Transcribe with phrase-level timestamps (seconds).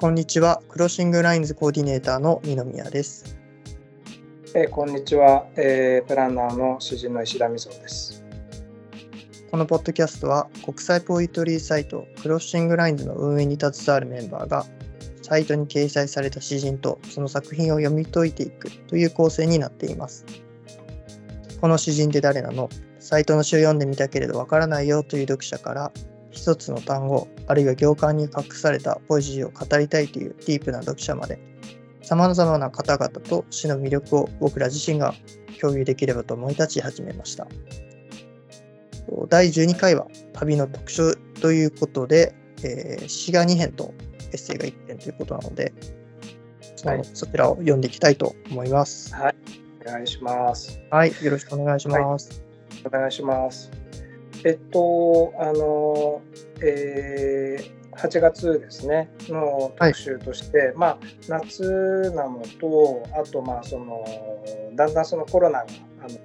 [0.00, 0.62] こんにちは。
[0.70, 3.36] クロッシングラインズコーディネーターの二宮です。
[4.54, 8.24] えーこんにちは、えープランナーの詩人の石田美蔵です。
[9.50, 14.64] このポッドキャストは国際ポエトリーサイトクロッシングラインズの運営に携わるメンバーが
[15.20, 20.24] サイトに掲載された詩人とその作品を読み解いていくという構成になっています。
[21.60, 22.70] この詩人って誰なの？
[23.00, 25.92] サイトの詩を読んでみたけれどわからないよという読者から
[26.30, 31.38] 一つの単語あるいは行間に隠されたポエジーを語りたいというディープな読者まで
[32.02, 35.14] 様々な方々と詩の魅力を僕ら自身が
[35.60, 37.46] 共有できればと思い立ち始めました。
[39.28, 43.94] 第12回は旅の特集ということで、えー詩が2編と
[44.32, 45.72] エッセイが1編ということなので、
[46.84, 49.14] はいそちらを読んでいきたいと思います。
[49.14, 50.80] お願いします。
[50.90, 52.42] はい、よろしくお願いします。
[52.84, 53.79] お願いします。
[54.44, 56.22] えっと、あの、
[56.62, 64.04] えー8月ですねの特集として、まあ夏なのとあとまあその
[64.74, 65.66] だんだんそのコロナが
[66.00, 66.18] あの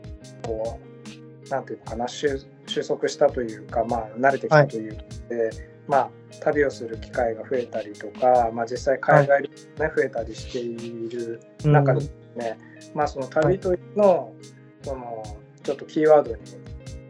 [0.43, 5.49] こうなんていうのかな収収束したというかまあ慣れてきたということで、
[5.88, 6.09] まあ
[6.41, 11.71] 旅をする機会が増えたりとか、まあ実際海外旅行ね、増えたりしているうん。
[11.73, 12.02] 中で
[12.36, 12.58] ね、
[12.93, 14.36] まあその旅というのを、
[14.81, 15.23] その
[15.63, 16.41] ちょっとキーワードに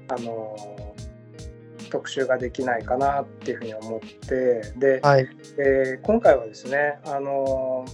[0.08, 0.56] あの
[1.90, 7.86] 特集ができないかなっていうふうに思ってで、はい、えー今回はですねあの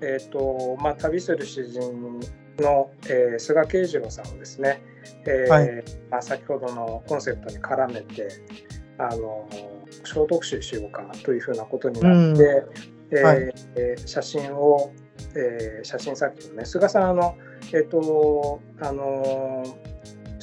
[0.00, 2.20] えっ、とまあ旅する詩人
[2.58, 4.82] の、えー菅慶次郎さんをですね、
[5.26, 5.84] えーはい。
[6.10, 8.28] まあ、先ほどのコンセプトに絡めて
[8.98, 9.48] あの
[10.04, 12.64] 小特集しようかというふうなことになって、
[13.10, 13.54] えーはい。
[13.76, 14.92] えー写真を、
[15.34, 17.36] えー写真作品のね菅さんあの
[17.72, 19.64] えっ、とあの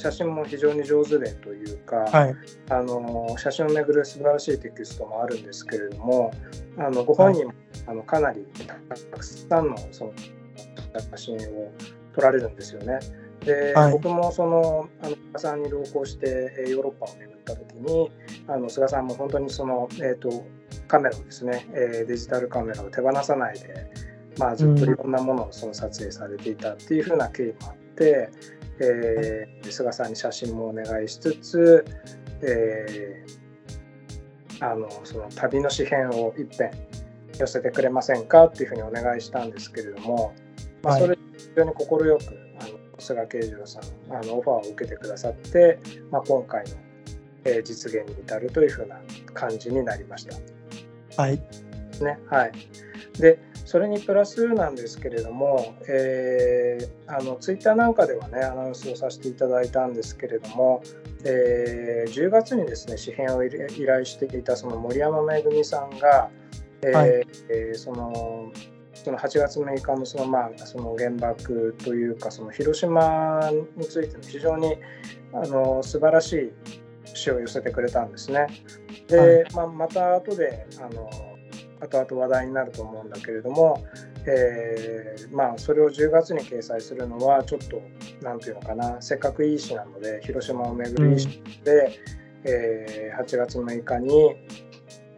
[0.04, 2.34] 写真も非常に上手でというか、はい、
[2.68, 6.30] あの写真をめぐる素晴らしいテキストもあるんですけれども
[6.76, 7.54] あのご本人も、
[7.86, 10.12] あのかなりたくさんのその
[11.16, 11.72] 写真を
[12.14, 12.98] 撮られるんですよね。
[13.46, 13.92] で、はい。
[13.92, 18.10] 僕もそのあの菅さんに同行してえーヨーロッパを巡った時に
[18.46, 20.44] あの菅さんも本当にその、えー、と
[20.86, 23.90] カメラをですね、えーデジタルカメラを手放さないで、
[24.38, 28.28] まあ、ずっといろんなものをその撮影されていたっていう風な経緯もあって、
[28.80, 31.84] えー菅さんに写真もお願いしつつ、
[32.42, 33.44] えー
[34.60, 36.70] あのその旅の紙編を一遍
[37.38, 40.32] 寄せてくれませんかっていうふうにお願いしたんですけれども、
[40.82, 42.18] まあ、はいそれ非常に快く
[42.60, 43.82] あの菅慶次郎さん
[44.14, 45.78] あのオファーを受けてくださって、
[46.10, 46.76] まあ、今回の、
[47.44, 49.00] えー実現に至るというふうな
[49.34, 50.36] 感じになりました。
[51.20, 51.40] はい、
[52.02, 52.18] ね。
[52.26, 52.52] はい、
[53.18, 60.82] でそれにプラスなんですけれども、えーあのツイッターなんかではねアナウンスをさせていただいたんですけれども、
[61.24, 66.30] えー10月にですね紙編を依頼していたその森山めぐみさんが、
[66.82, 67.10] えーはい。
[67.50, 68.50] えーその
[68.94, 74.76] その8月6日のその,、まあ、その原爆というかその広島についての非常に
[75.34, 76.52] あの素晴らしい
[77.04, 78.46] 詩を寄せてくれたんですね。
[79.08, 79.44] で、はい。
[79.54, 81.10] まあ、また後であの
[81.80, 83.84] 後々話題になると思うんだけれども、
[84.26, 87.80] えーまあ、それを10月に掲載するのはちょっと
[88.22, 91.98] 何ていうのかなせっかくいい詩なので広島を巡るいい詩で、
[92.44, 94.34] えー8月6日に、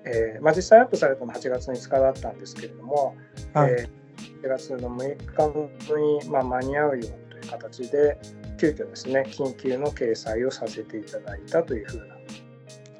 [0.05, 3.17] えーまあ、実際アップされたのは8月5日だったんですけれども、
[3.55, 4.07] はいえー
[4.43, 8.19] 8月の6日に、まあ、間に合うようにという形で
[8.59, 12.17] 急遽ですね緊急の掲載をさせていただいたというふうな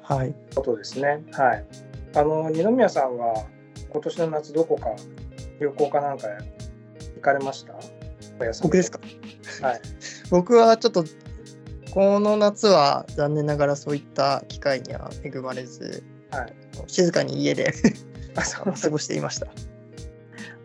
[0.03, 0.33] はい。
[0.55, 1.21] ことですね。
[1.33, 1.65] はい。
[2.17, 3.45] あの二宮さんは
[3.91, 4.95] 今年の夏どこか
[5.59, 6.27] 旅行かなんか
[7.15, 7.73] 行かれました？
[8.61, 8.99] 僕ですか？
[9.61, 9.81] はい。
[10.29, 11.05] 僕はちょっと、
[11.91, 16.53] この夏は残念ながらそういった機会には恵まれず、はい。
[16.87, 17.71] 静かに家で
[18.35, 19.47] 過ごしていました。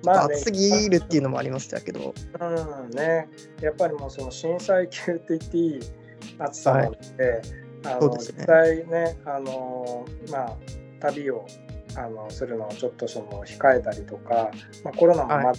[0.05, 3.29] まあね暑すぎるっていうのもありましたけど、うんね。
[3.61, 5.81] やっぱりもうその震災級って言っていい
[6.39, 7.43] 暑さなので、
[7.85, 10.57] あのそうですね実際ねあのまあ
[11.03, 11.47] 旅を
[11.97, 14.51] あのするのをちょっとその控えたりとか、
[14.85, 15.55] まあコロナもまだ、は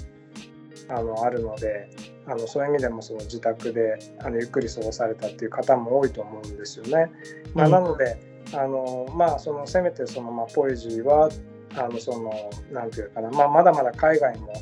[0.90, 1.90] あのあるので。
[2.26, 7.12] あのそういう意味でもその自宅であのゆっくり過ごされたっていう方も多いと思うんですよね。
[7.54, 8.18] まあ、うんなので
[8.54, 11.30] あのまあそのせめてそのまあポエジーは
[11.76, 14.54] あのそのなんていうかな、まあ、まだまだ海外も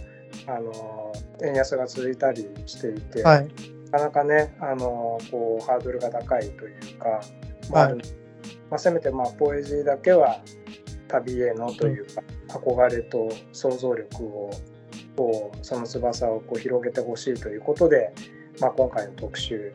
[0.48, 1.14] あの
[1.44, 3.48] 円安が続いたりしていて、はい。
[3.92, 7.22] なかなかねあのこうハードルが高いというか、
[7.70, 8.02] まあある
[8.70, 10.42] まあ、せめてまあポエジーだけは
[11.08, 14.52] 旅へのというか、憧れと想像力を
[15.16, 18.14] こうその翼をこう広げてほしいということで、
[18.60, 19.74] まあ、今回の特集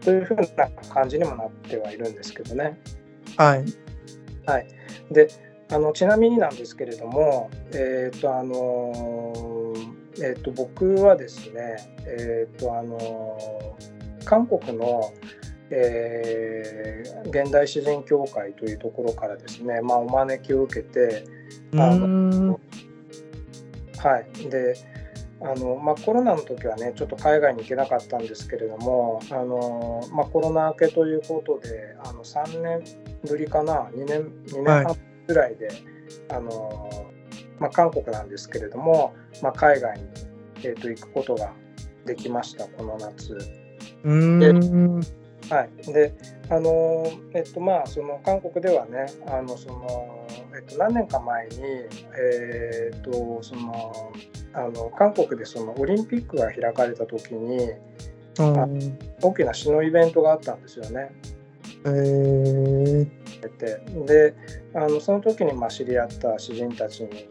[0.00, 2.78] というふうな感じにもなってはいるんですけどね。
[3.36, 3.64] はい。
[4.44, 4.66] はい、
[5.10, 5.28] で
[5.70, 9.72] あのちなみになんですけれども、えーとあの
[10.18, 11.76] えーと、僕はですね、
[12.06, 13.38] えーとあの
[14.24, 15.12] 韓国の、
[15.74, 21.24] えー、現代詩人協会というところからですね、まあ、お招きを受けて
[21.74, 22.60] あの
[23.98, 24.50] はい。
[24.50, 24.76] で
[25.44, 32.84] あのまあ、コロナの時はねちょっと海外に行けなかったんですけれどもあの、まあ、コロナ明けということであの3年
[33.28, 34.96] ぶりかな2年 ,2 年半
[35.26, 35.76] ぐらいで、はい、
[36.28, 36.88] あの
[37.58, 40.04] まあ、韓国なんですけれども、まあ、海外に、
[40.62, 41.52] えー、と行くことが
[42.06, 43.36] できましたこの夏。
[45.52, 46.14] うんはい、で
[46.48, 50.26] あのえっとまあその韓国ではねあのその、
[50.56, 51.58] えっと、何年か前に、
[52.18, 53.92] えー、っとその
[54.54, 57.58] あの韓国でそのオリンピックが開かれた時に、
[58.38, 61.12] うん、大きな詩のイベントがあったんですよね。
[61.84, 63.06] えー、
[64.06, 64.34] で
[64.74, 67.28] あのその時にまあ知り合った詩人たちに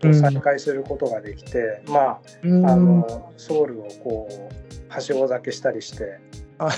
[0.00, 2.46] と再会することができて、うん、まああ
[2.76, 6.43] のソウルをこうはしご酒したりして。
[6.58, 6.70] あ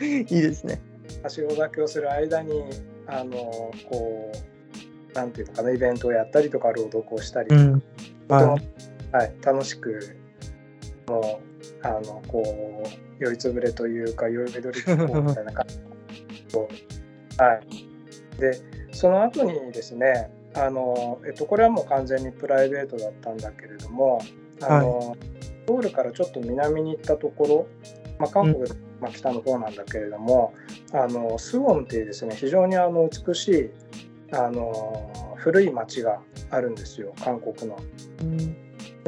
[0.00, 0.80] いいですね。
[1.22, 2.64] はしご酒をする間に
[3.06, 7.82] あのこうなんていうのかなイベントをやったりとか朗読をしたり、うん。
[8.28, 10.16] はい、はい、楽しく
[11.06, 11.40] も
[11.82, 12.84] うあのこ
[13.20, 15.78] う酔いつぶれというか酔いめどりみたいな感じ。
[17.38, 18.52] はい、で
[18.92, 24.20] その後にですねあの、えっと、これはもう完全にプライベートだったんだけれども
[24.62, 25.18] あの、はい、
[25.68, 27.66] ソウルからちょっと南に行ったところ、
[28.18, 28.64] まあ、韓国、
[29.00, 30.54] まあ、北の方なんだけれども、
[30.92, 33.70] あのスウォンっていうですね非常にあの美しい
[34.32, 36.20] あの古い町が
[36.50, 37.78] あるんですよ韓国の。
[38.22, 38.58] うん、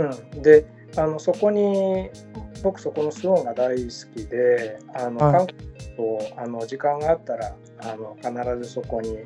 [0.05, 0.67] うん、で
[0.97, 2.11] あのそこに
[2.63, 5.59] 僕そこのスウォンが大好きであの、韓国
[5.97, 8.33] とあの時間があったらあの必
[8.67, 9.19] ずそこに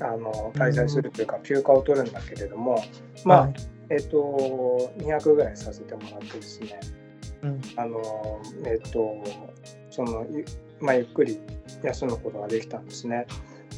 [0.00, 2.82] あの滞在するというか休暇を取るんだけれども、
[3.24, 3.54] まあ、はい、
[3.90, 6.80] えっ、と200ぐらいさせてもらってですね、
[7.46, 9.22] うん、あのえっ、と
[9.90, 10.26] その
[10.80, 11.38] まあ、ゆっくり
[11.82, 13.26] 休むことができたんですね。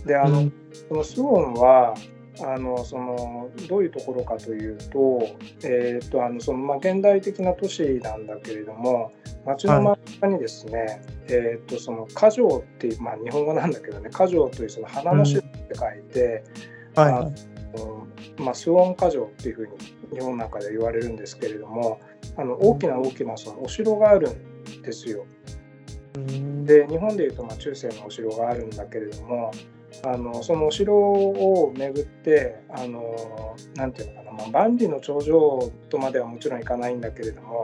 [0.05, 0.51] であの、うん、
[0.89, 1.95] このスウォンは
[2.41, 5.21] あのそのどういうところかというと,、
[5.65, 9.13] えーとあのそのまあ、現代的な都市なんだけれども
[9.45, 11.01] 街の真ん中にですね、はい、
[11.31, 16.45] えーと、その花城っていう、まあ、日本語なんだけどね花城というその花の種類って書いて、
[16.97, 17.31] うんはい、あ
[17.79, 18.07] の
[18.39, 19.73] まあ、スウォン花城っていうふうに
[20.13, 22.01] 日本の中で言われるんですけれども
[22.37, 25.25] あの大きな大きなそのお城があるんですよ。
[26.65, 29.51] で日本でいうとまあ中世のお城があるんだけれども
[30.05, 37.61] あのそのお城を巡ってあのなんていうのかな、まあ、万里の長城とまではもちろんいかないんだけれども、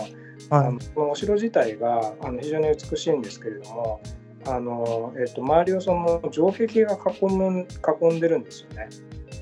[0.50, 4.00] はい、あのこのお城自体があの非常に美しいんですけれども
[4.46, 7.66] あの、えっと、周りをその城壁が囲む
[8.10, 8.88] 囲んでるんですよね。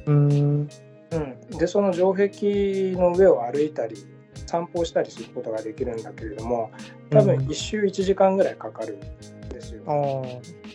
[0.07, 0.69] うん
[1.13, 3.97] うん、でその城壁の上を歩いたり
[4.53, 6.71] 散歩したりすることができるんだけれども
[7.09, 9.83] 多分1周1時間ぐらいかかるんですよ。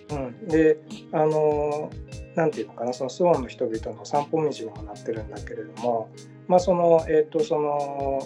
[0.10, 0.80] うん、で
[1.12, 1.92] あの
[2.36, 6.10] 何て言うのかなそのスウォンの人々の散歩道にもなってるんだけれども
[6.48, 8.19] まあそのえっ、ー、とその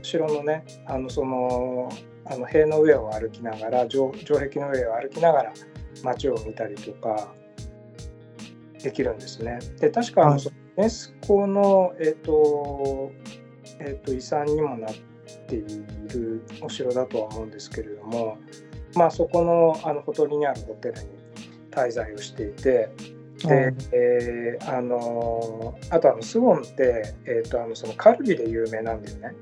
[0.00, 1.90] 城のねあのその
[2.24, 5.52] あの塀の上を歩きながら城城壁の上を歩きながら
[6.02, 7.34] 街を見たりとか
[8.82, 9.58] できるんですね。
[9.80, 13.12] で確かあの、ユネスコの、えーと
[13.84, 14.94] えーと、遺産にもなっ
[15.46, 18.38] ているお城だとは思うんですけれども、
[18.94, 21.08] まあ、そこのあのほとりにあるホテルに
[21.70, 22.90] 滞在をしていて。
[23.44, 29.34] で、えー、あのあとあのスウォンって、えーと、あのそのカルビで有名なんだよね。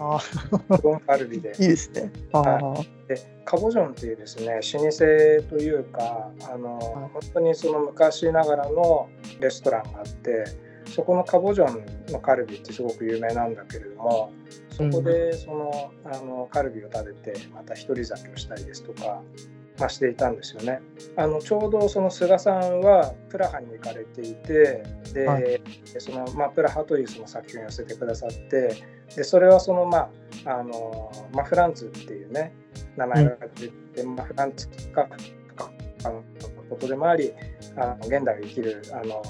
[0.00, 1.54] あスウォンカルビで。
[1.58, 2.12] いいですね。
[2.32, 6.78] はい、でカボジョンっていうですね老舗というかあの、
[7.14, 9.08] 本当にその昔ながらの
[9.40, 10.44] レストランがあって
[10.88, 14.32] そこのカボジョンのカルビってすごく有名なんだけれども
[14.70, 19.22] そこでその,、あのカルビを食べてまた一人酒をしたりですとか、
[19.78, 20.80] まあ、していたんですよね。
[21.16, 25.60] あのちょうどその菅さんはプラハに行かれていてで、はい、
[25.98, 28.82] そのまあ、プラハというその作品を寄せてくださって
[29.14, 30.10] でそれはそのま
[30.44, 32.54] ああのまあ、フランツっていうね
[32.96, 35.08] 名前が出て、まあ、フランツか
[36.04, 36.22] あの
[36.70, 37.32] ことでもあり
[37.76, 39.22] あの現代を生きるあの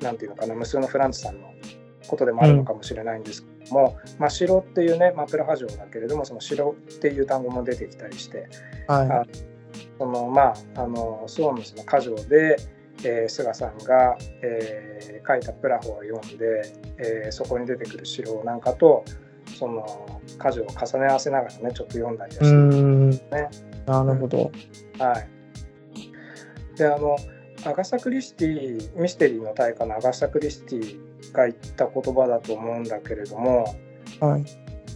[0.00, 1.54] なんていうのかな無数のフランツさんの
[2.06, 8.48] ことでもあるのかもしれないんですけども、うん、まあ、城っていうね、まあ、プラハ城だけれどもその城っていう単語も出てきたりして、
[8.88, 9.24] はい、あ
[9.98, 12.56] そのまああのスウォンのその家城で、
[13.04, 16.62] えー、菅さんが、えー、書いたプラホを読んで、
[16.98, 19.04] えー、そこに出てくる城なんかと
[19.58, 23.48] その家事を重ね合わせながらねちょっと読んだりはしてるんですね。
[23.86, 24.50] なるほど。
[24.98, 25.28] はい。
[26.76, 27.16] であの
[27.64, 33.74] アガサ・クリスティミステリーの大家のアガサ・クリスティが言った言葉だと思うんだけれども、
[34.20, 34.44] はい。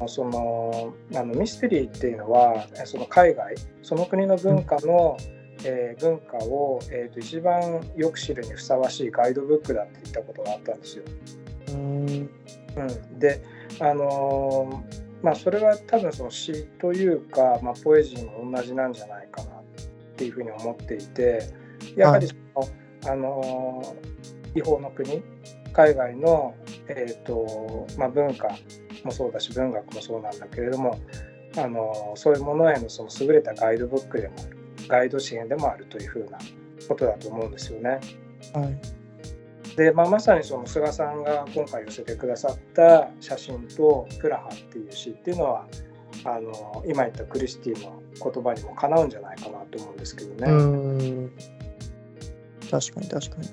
[0.06, 5.16] そのあのミステリーっていうのはその海外その国の文化の、
[5.64, 11.04] えー文化を、えー、と一番よく知るにふさわしいガイドブックだって言ったことがあったんですよ。
[11.68, 12.30] うーん。
[12.76, 13.42] うん、で
[13.80, 19.62] あのーまあそれは多分その詩というか、まあ、ポエジーも同じなんじゃないかなっ
[20.16, 21.42] ていうふうに思っていて
[21.96, 24.18] やはりその、あのー
[24.54, 25.22] 違法の国
[25.72, 26.54] 海外の、
[26.88, 28.48] えーとまあ、文化
[29.04, 30.98] もそうだし文学もそうなんだけれども、
[31.56, 34.58] あのーそういうものへのその優れたガイドブックでもある
[34.88, 36.38] ガイド支援でもあるというふうな
[36.88, 38.00] ことだと思うんですよね。
[38.54, 38.98] はい。
[39.76, 45.66] で、まあ、まさにその菅さんが今回寄せてくださった写真と「プラハ」っていう詩っていうのは
[46.24, 51.28] あの今言ったクリスティの言葉にもかなうんじゃないかなと思うんですけどうね。
[52.70, 53.48] 確かに確かに。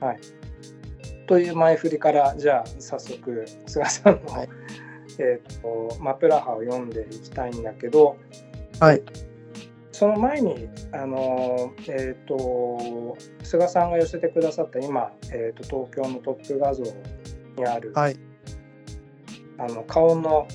[0.00, 0.18] はい、
[1.26, 4.48] という前振りからじゃあ早速菅さんの、はい
[5.18, 8.16] えーとまあ、プラハを読んでいきたいんだけど
[8.80, 9.02] はい。
[9.92, 16.82] その前にあの、えー、と菅さんが寄せてくださった今、えー、と東京のトップ画像
[17.56, 18.16] にある、はい。
[19.56, 20.48] あの顔の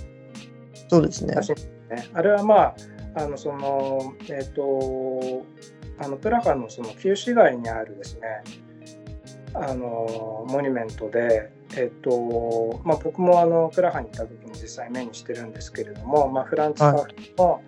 [0.89, 1.43] そうですね写。
[1.43, 2.09] 真ですね。
[2.13, 2.75] あれはまあ、
[3.15, 5.45] あのその、えっ、と、
[6.01, 8.43] あのプラハのその旧市街にあるですね、
[9.53, 17.61] あのモニュメントで、えっ、と、まあ僕もあのプラハに行った時に実際目にしてるんですけれども、まあフランツ・カフカの、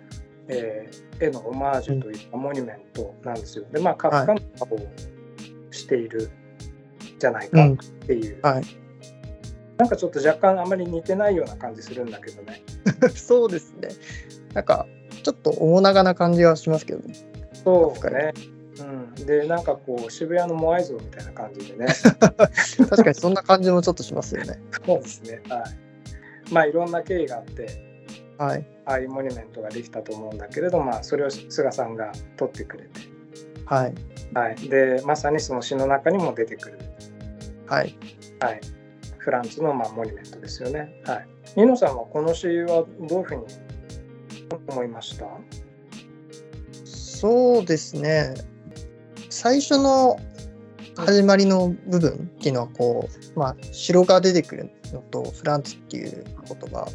[0.48, 3.64] えー絵のオマージュというかモニュメントなんですよ。
[3.72, 4.78] で、まあカフカの顔を
[5.70, 6.30] している
[7.18, 7.72] じゃないかうん。
[7.74, 8.64] っていう、はい。
[9.78, 12.62] なんかちょっと若干あまり似てないような感じするんだけどね。
[13.14, 13.88] そうですね。
[14.54, 14.86] なんか、
[15.22, 17.14] ちょっと面長な感じはしますけどね。
[17.64, 18.32] そうね。
[18.80, 21.86] うん、でなんかこう渋谷のモアイ像みたいな感じでね。
[22.88, 24.58] 確かにそんな感じもちょっとしますよね。
[24.84, 25.42] そうですね。
[25.48, 25.62] はい。
[26.52, 27.68] まあいろんな経緯があって
[28.38, 28.66] はい。
[28.86, 33.00] ああいうモニュメントができたと思うんだけれどまあそれを菅さんが撮ってくれて、
[33.66, 33.94] はい。
[34.34, 36.78] はい、でまさにその詩の中にも出てくる、
[37.66, 37.94] はい。
[38.40, 38.60] はい、
[39.18, 41.02] フランスのまあモニュメントですよね。
[41.04, 41.28] はい。
[41.56, 43.44] ニノさんはこの詩はどういうふうに
[44.68, 45.26] 思いました？
[47.22, 48.34] そうですね。
[49.30, 50.18] 最初の
[50.96, 56.88] 始まりの部分っていうのはこう、まあ、城が出てくるのとフランツっていう言葉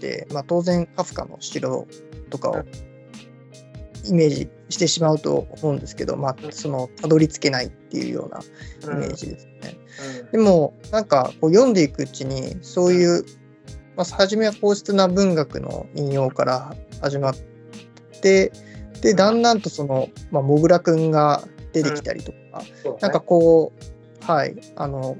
[0.00, 1.86] で、まあ、当然カフカの城
[2.30, 2.64] とかを
[4.06, 9.76] イメージしてしまうと思うんですけど、まあ、そのたどり着けないっていうようなイメージですね。
[10.32, 13.22] でもなんかこう読んでいくうちにそういう、
[13.96, 17.34] まあ、初めは硬質な文学の引用から始まっ
[18.22, 18.50] て
[19.04, 21.42] でだんだんとその、まあ、もぐらくんが
[21.72, 22.98] 出てきたりとか、そうね。
[23.02, 25.16] なんかこうはいあの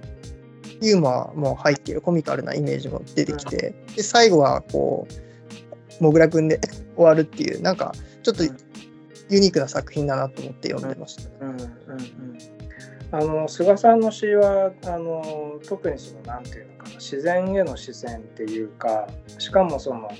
[0.80, 5.06] ユーモアも入っているコミカルなイメージも出てきてで最後はこ
[6.00, 6.60] うもぐらくんで
[6.96, 8.56] 終わるっていうなんかちょっとうん。
[9.30, 11.44] ユニークな作品だなと思って読んでました。
[11.44, 11.68] うんうんうん、
[13.10, 20.10] あの菅さんの詩はあの特にそのなんていうのかな自然への視線っていうかしかもその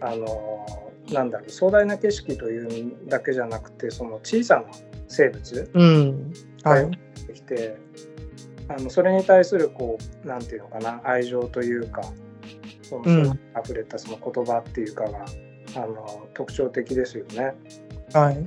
[0.00, 4.64] あのなんだろう壮大な景色というだけじゃなくてその小さな
[5.08, 6.32] 生物うん。
[6.62, 6.90] はい、が
[7.26, 7.76] できて、
[8.68, 12.02] あのそれに対するこうなんていうのかな愛情というか
[12.82, 13.40] その、うん。
[13.62, 15.24] 溢れたその言葉っていうかが
[15.76, 17.54] あの特徴的ですよね。
[18.12, 18.46] はい。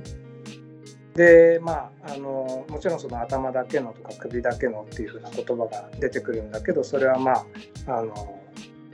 [1.14, 7.32] でまああのもちろんその頭だけのとか首だけのっていうふうな言葉が出てくるんだけどそれはま
[7.86, 8.40] ああの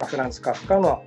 [0.06, 1.02] フランス・カフカの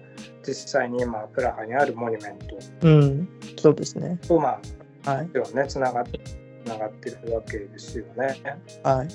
[0.45, 2.39] 実際に今プラハにあるモニュメン
[2.81, 3.29] うん。
[3.57, 4.19] そうですね。
[4.23, 4.59] トとま
[5.05, 5.23] あはい。
[5.23, 8.41] もちろんねつながってつながってるわけですよね。
[8.83, 9.07] はい。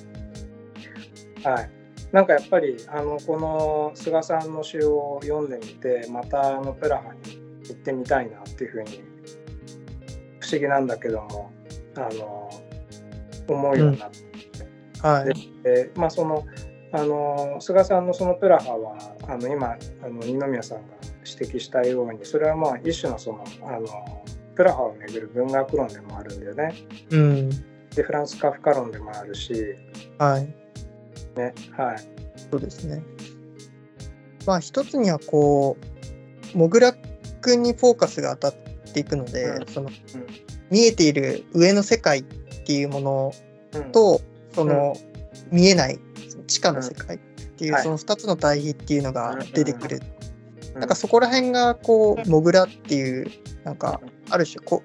[1.45, 1.71] はい、
[2.13, 7.39] なんかやっぱりあのこの菅さんの詩を読んでみてまたあのプラハに
[7.69, 9.03] 行ってみたいなっていうふうに
[10.41, 11.53] 不思議なんだけども
[11.97, 12.51] あの
[13.49, 14.29] 思うようになって。
[15.01, 15.63] はい。
[15.63, 16.45] でまあその
[16.93, 26.75] あの菅さんのそのプラハはあの今あの二宮さんが指摘したようにそれはまあ一種のそのあのプラハをめぐる文学論でもあるんだよね。
[27.11, 27.51] うん。
[27.91, 29.53] でフランス・カフカ論でもあるし、
[30.19, 30.47] はい。
[31.39, 31.99] ねはい。
[32.51, 33.03] そうですね。
[34.47, 35.77] まあ一つにはこ
[36.55, 36.95] うもぐら
[37.41, 39.67] くんにフォーカスが当たっていくので、うん。
[39.67, 39.91] その
[40.71, 43.33] 見えている上の世界っていうもの
[43.75, 43.93] うん。
[43.93, 44.21] と、
[44.55, 44.97] その
[45.53, 45.99] 見えない
[46.49, 47.19] 地下の世界っ
[47.57, 47.83] ていう、はい。
[47.85, 50.01] その2つの対比っていうのが出てくる。
[50.75, 50.81] うん。
[50.81, 53.31] なんかそこら辺がこうもぐらっていう
[53.65, 54.01] なんか
[54.31, 54.83] ある種こ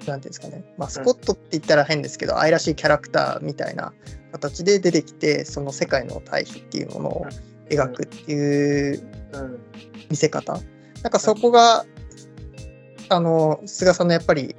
[0.00, 3.92] ていうんですかね、マスコットって言ったら変ですけど、愛らしいキャラクターみたいな
[4.32, 7.26] 形で出てきて、その世界の対比っていうものを
[7.68, 9.02] 描くっていう
[10.10, 10.54] 見せ方。
[11.02, 11.84] なんかそこが、
[13.08, 14.54] あの、菅さんのやっぱり、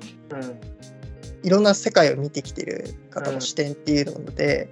[1.43, 4.69] いろんな世界を見てきてる方の視点っていうので、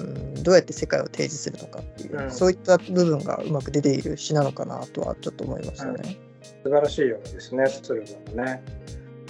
[0.00, 5.92] うん、どうやって世界を提示するのかっていう、うん、そういった部分がうまく出ている詩なのかなとはちょっと思いましたね。
[5.94, 6.16] うん、素
[6.64, 8.06] 晴らしいようですね、それも
[8.42, 8.62] ね。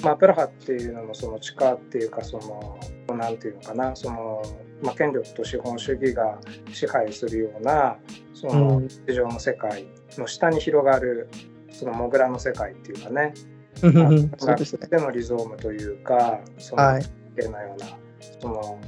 [0.03, 4.43] まあ、プラハっていうのもその地下っていうかそのなんていうのかなその、
[4.83, 6.39] まあ、権力と資本主義が
[6.73, 7.97] 支配するような
[8.33, 11.29] その地上の世界の下に広がる
[11.71, 13.35] そのモグラの世界っていうかね、
[14.39, 14.87] そうですね。
[14.89, 17.03] でのリゾームというかその、はい、
[17.37, 17.87] のような
[18.41, 18.79] その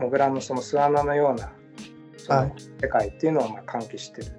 [0.00, 1.52] モグラのその巣穴のような
[2.16, 4.32] その世界っていうのをまあ喚起してる、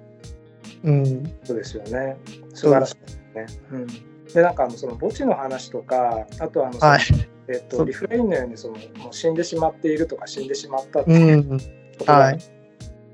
[0.84, 2.16] うん、そうですよね。
[2.54, 3.46] 素晴らしいですね。
[3.70, 7.00] うん、でなんかあのその墓地の話とかあとあの、はい、
[7.48, 11.58] えっと、リフレインのようにそのもう死んでしまっているとか死んでしまったっていうこ
[11.98, 12.38] とが、はい、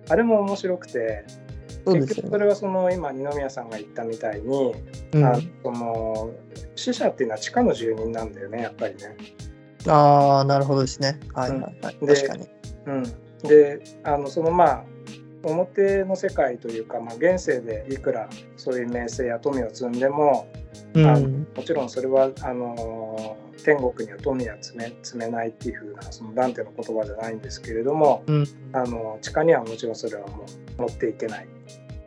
[0.08, 1.24] あれも面白くて。
[1.86, 4.74] 結局それはその今二宮さんが言ったみたいに、
[5.12, 6.30] うん、あその
[6.76, 9.16] 死者っていうのは地下の住人なんだよねやっぱりね。
[9.86, 11.20] ああ、なるほどですね。
[11.34, 12.06] はいはいはい。
[12.06, 12.48] 確かに。
[12.86, 13.02] うん、
[13.42, 14.84] であのそのまあ
[15.44, 20.48] 表の世界というか、まあ、現世でいくらそういう名声や富を積んでも、
[20.94, 30.46] うん、あのもちろんそれはあの天国には富は積め積めないっていうふうなそのダンテの言葉じゃないんですけれども、うん、あの地下にはもちろんそれはも
[30.78, 31.48] う持っていけない。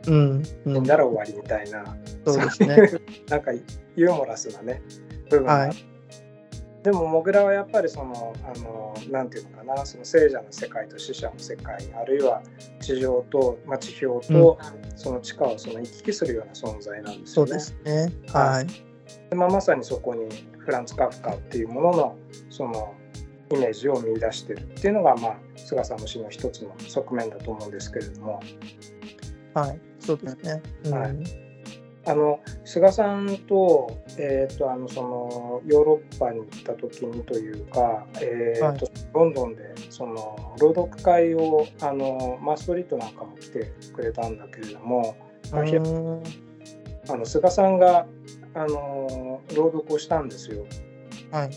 [0.08, 2.76] うん、死んだら終わりみたいな、そうですね。
[3.30, 3.52] なんか
[3.94, 4.82] ユーモラスなね
[5.30, 5.91] 部分があって、はい
[6.82, 12.42] でもモグラはやっぱりそのあのなんていうのかなその聖者の世界と死者の世界あるいは
[12.80, 14.58] 地上と、まあ、地表と、
[14.96, 17.50] その地下をその行き来するような存在なんですよね。
[17.50, 18.12] そうですね。
[18.32, 18.66] はい。
[19.30, 20.28] でまあ、まさにそこに
[20.58, 22.18] フランツ・カフカっていうものの
[22.50, 22.94] その
[23.52, 28.40] イメージを見出してるっていうのが、まあ、菅さんの詩の一つの側面だと思うんですけれども。
[29.54, 29.80] はい。
[30.00, 31.41] そうですね、はい
[32.04, 38.78] あの菅さんと,、えーと、あのそのヨーロッパに行った時にというか、えーと、はい、
[39.14, 45.16] ロンドンでその朗読会をあのマーストリートなんかも来てくれたんだけれども、
[45.52, 48.06] あの菅さんが
[48.54, 50.64] あの朗読をしたんですよ。
[51.30, 51.50] はい、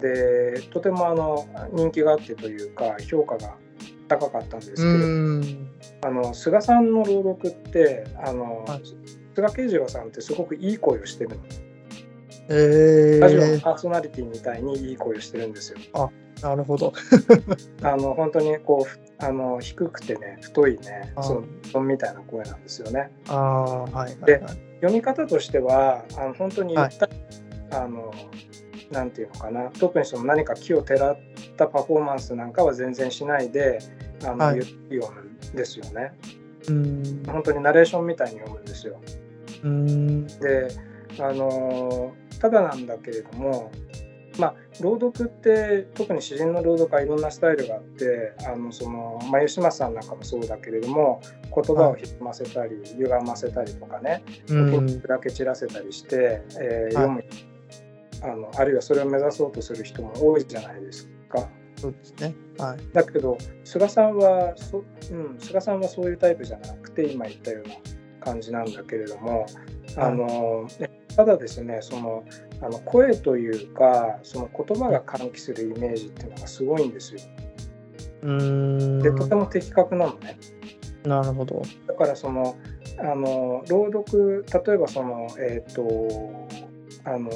[0.00, 3.56] でとてもあの人気があってというか評価が
[4.08, 4.82] 高かったんですけ
[6.02, 11.36] どあの菅さんの朗読ってあの、はい菅慶次郎さんってすごくいい声をしてるの。
[12.48, 15.78] えー、ラジオのパーソナリティみたいにいい声をしてるんですよ。
[15.94, 16.10] あ
[16.42, 16.92] なるほど。
[17.82, 21.42] あの本当にこうあの低くてね太いねそ
[21.72, 23.10] のみたいな声なんですよね。
[23.28, 24.42] あはい、はい、で
[24.76, 26.90] 読み方としてはあの本当にはい、
[27.70, 28.12] あの
[28.90, 31.18] なんていうのかな特にその何か木をてらっ
[31.56, 33.78] たパフォーマンスなんかは全然しないで
[34.22, 35.12] あの、はい、言うよ
[35.52, 36.12] うですよね。
[36.68, 39.00] うん本当にナレーションみたいに読むんですよ。
[39.64, 40.26] うん。
[40.26, 40.68] で
[41.18, 43.70] あのただなんだけれども
[44.38, 51.20] まあ、朗読って特に詩人の朗読はいろんなスタイルがあってあのその、まあ、吉松さんなんかもそうだけれども
[51.54, 57.24] 言葉をひませたり、歪ませたりとかね砕け散らせたりして、えー、読む、
[58.22, 61.48] あのあるいはそれを目指そうとする人も多いじゃないですか。
[61.76, 62.34] そうですね。
[62.58, 67.74] はい、だけど菅さんはそ、うん、菅さんはそういうタイプじゃなくて今言ったような
[68.24, 69.46] 感じなんだけれども、
[69.96, 70.68] あの
[71.16, 72.24] ただですねその
[72.60, 77.20] あの声というかその言葉が喚起するイメージっていうのがすごいんですよ。
[78.22, 80.38] うんでとても的確なのね。
[81.04, 81.62] なるほど。
[81.86, 82.56] だからその
[82.98, 86.48] あの朗読例えばそのえっ、ー、と
[87.04, 87.30] あの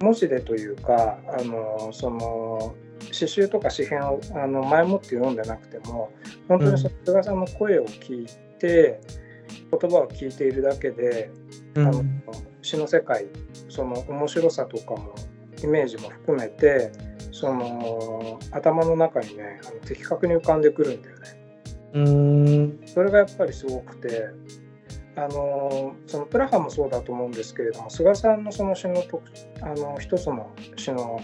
[0.00, 2.74] 文字でというかあのその
[3.12, 6.12] 詩集とか詩編をあの前もって読んでなくても
[6.48, 8.26] 本当にその菅さんの声を聞い
[8.58, 9.27] て、うん、
[9.70, 11.30] 言葉を聞いているだけで、
[11.74, 12.04] うん、あの
[12.62, 13.26] 詩の世界
[13.68, 15.14] その面白さとかも
[15.62, 16.92] イメージも含めて
[17.32, 21.38] その頭の中にねあの的確に浮かんでくるんだよね。
[21.94, 22.80] うん。
[22.86, 24.28] それがやっぱりすごくて
[25.16, 29.02] あのそのプラハもそうだと思うんですけれども菅さんのその詩の
[29.62, 31.20] あの一つの詩の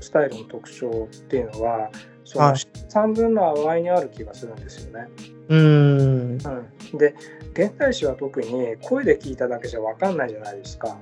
[0.00, 1.90] スタイルの特徴っていうのは
[2.24, 5.08] その3分の淡いにある気がするんですよね。
[5.48, 7.14] うん、うん、で
[7.52, 10.98] 現代詩は特に声で聞いただけじゃ分かんないじゃないですか。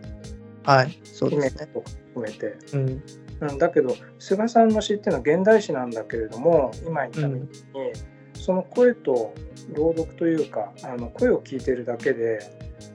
[0.65, 1.69] はいそうですね。
[1.73, 2.57] 含めて。
[2.75, 3.03] うん
[3.41, 7.93] うん、だけど菅さんの詩っていうのは現代詩なんだけれども今言ったみたいに、うん、
[8.35, 9.33] その声と
[9.75, 12.41] 朗読というかあの声を聞いてるだけで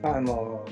[0.02, 0.66] あの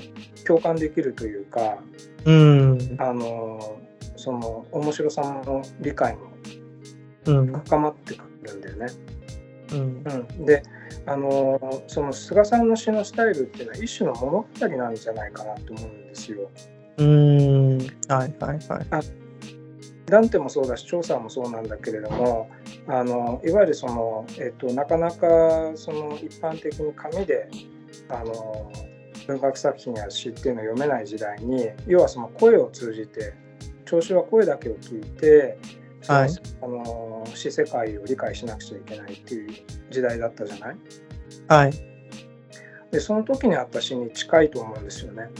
[0.46, 1.78] 共感できるというか、
[2.26, 3.80] うん、あの
[4.16, 6.32] その面白さの理解も
[7.26, 7.46] うん。
[7.46, 8.86] 深まってくるんだよね。
[9.72, 9.78] うん。
[10.38, 10.62] うん、で
[11.06, 16.50] あのその菅さんの詩のスタイルっていうのは一種の物語なんじゃないかなと思うんですよ。
[16.98, 17.78] うん。
[17.78, 18.58] はいはい
[18.90, 19.22] はい。
[20.06, 22.50] ダンテもそうだし調査もそうなんだけれども
[22.86, 27.48] あのいわゆるその、えっと、なかなかその一般的に紙で
[28.10, 28.70] あの
[29.26, 33.32] 文学作品や詩っていうのを読めない時代に要はその声を通じて
[33.86, 35.58] 聴衆は声だけを聞いて
[36.08, 36.30] はい
[36.62, 39.50] あの詩世界を理解しなくちゃいけないっていう
[39.90, 40.76] 時代だったじゃない？
[41.48, 41.72] はい。
[42.90, 45.30] でその時にあった詩に近いと思うんですよね。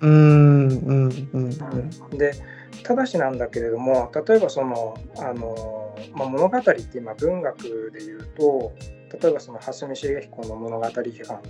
[0.00, 0.68] うん。
[0.68, 1.28] うん。
[1.32, 2.18] うん。
[2.18, 2.32] で
[2.82, 8.72] ただしなんだけれども例えばそのあの、まあ、物語って今文学で言うと
[9.20, 11.40] 例えばその蓮見茂彦の物語批判っ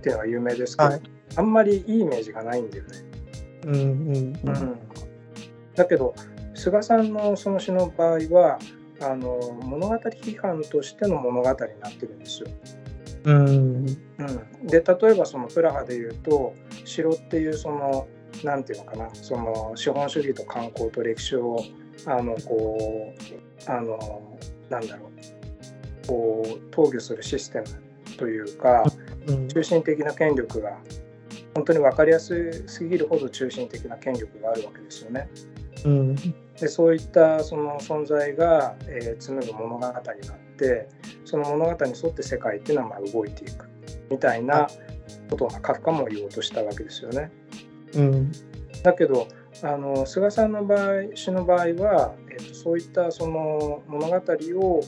[0.00, 1.00] ていうのが有名ですけど、はい
[1.36, 2.90] あんまりいいイメージがないんだよね。
[3.66, 3.74] うん。
[3.74, 4.48] うん。
[4.48, 4.78] うん
[5.74, 6.14] だけど
[6.58, 8.58] 菅さんのその詩の場合は
[9.00, 12.48] あの物語批判としての物語になってるんですよ。
[13.24, 13.46] うん。
[13.46, 18.08] うん、で例えばそのプラハで言うと城っていうその
[18.42, 21.62] なんていうのかなその資本主義と観光と歴史を
[22.06, 23.14] あのこ
[23.66, 25.10] うあのなんだろ
[26.04, 27.66] うこう統御するシステム
[28.16, 28.84] というか
[29.26, 29.48] うん。
[29.48, 30.78] 中心的な権力が
[31.54, 35.28] 本当に分かりやすすぎるほど中心的な権力があるわけですよね。
[35.84, 36.14] うん。
[36.14, 40.04] でそういったその存在が、えー紡ぐ物語があっ
[40.56, 40.88] て
[41.24, 43.68] その物語に沿って世界っていうのはまあ動いていく
[44.10, 44.68] みたいな
[45.30, 47.30] ことをまあカフカも言おうとしたわけですよね。
[47.94, 48.32] うん。
[48.82, 49.28] だけど
[49.62, 54.80] あの菅さんの場合詩の場合は、えーとそういったその物語を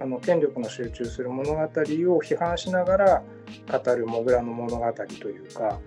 [0.00, 3.22] あの権力の集中する物語を批判しながら
[3.70, 5.80] 語るモグラの物語というか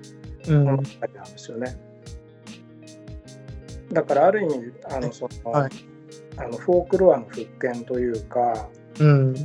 [0.48, 0.64] うん。
[0.66, 0.84] 物語
[1.14, 1.91] なんですよね。
[3.94, 5.72] だからある意味あのその、はい
[6.38, 9.30] あのフォークロアの復権というか、うん。
[9.30, 9.36] うん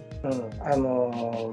[0.61, 1.53] あの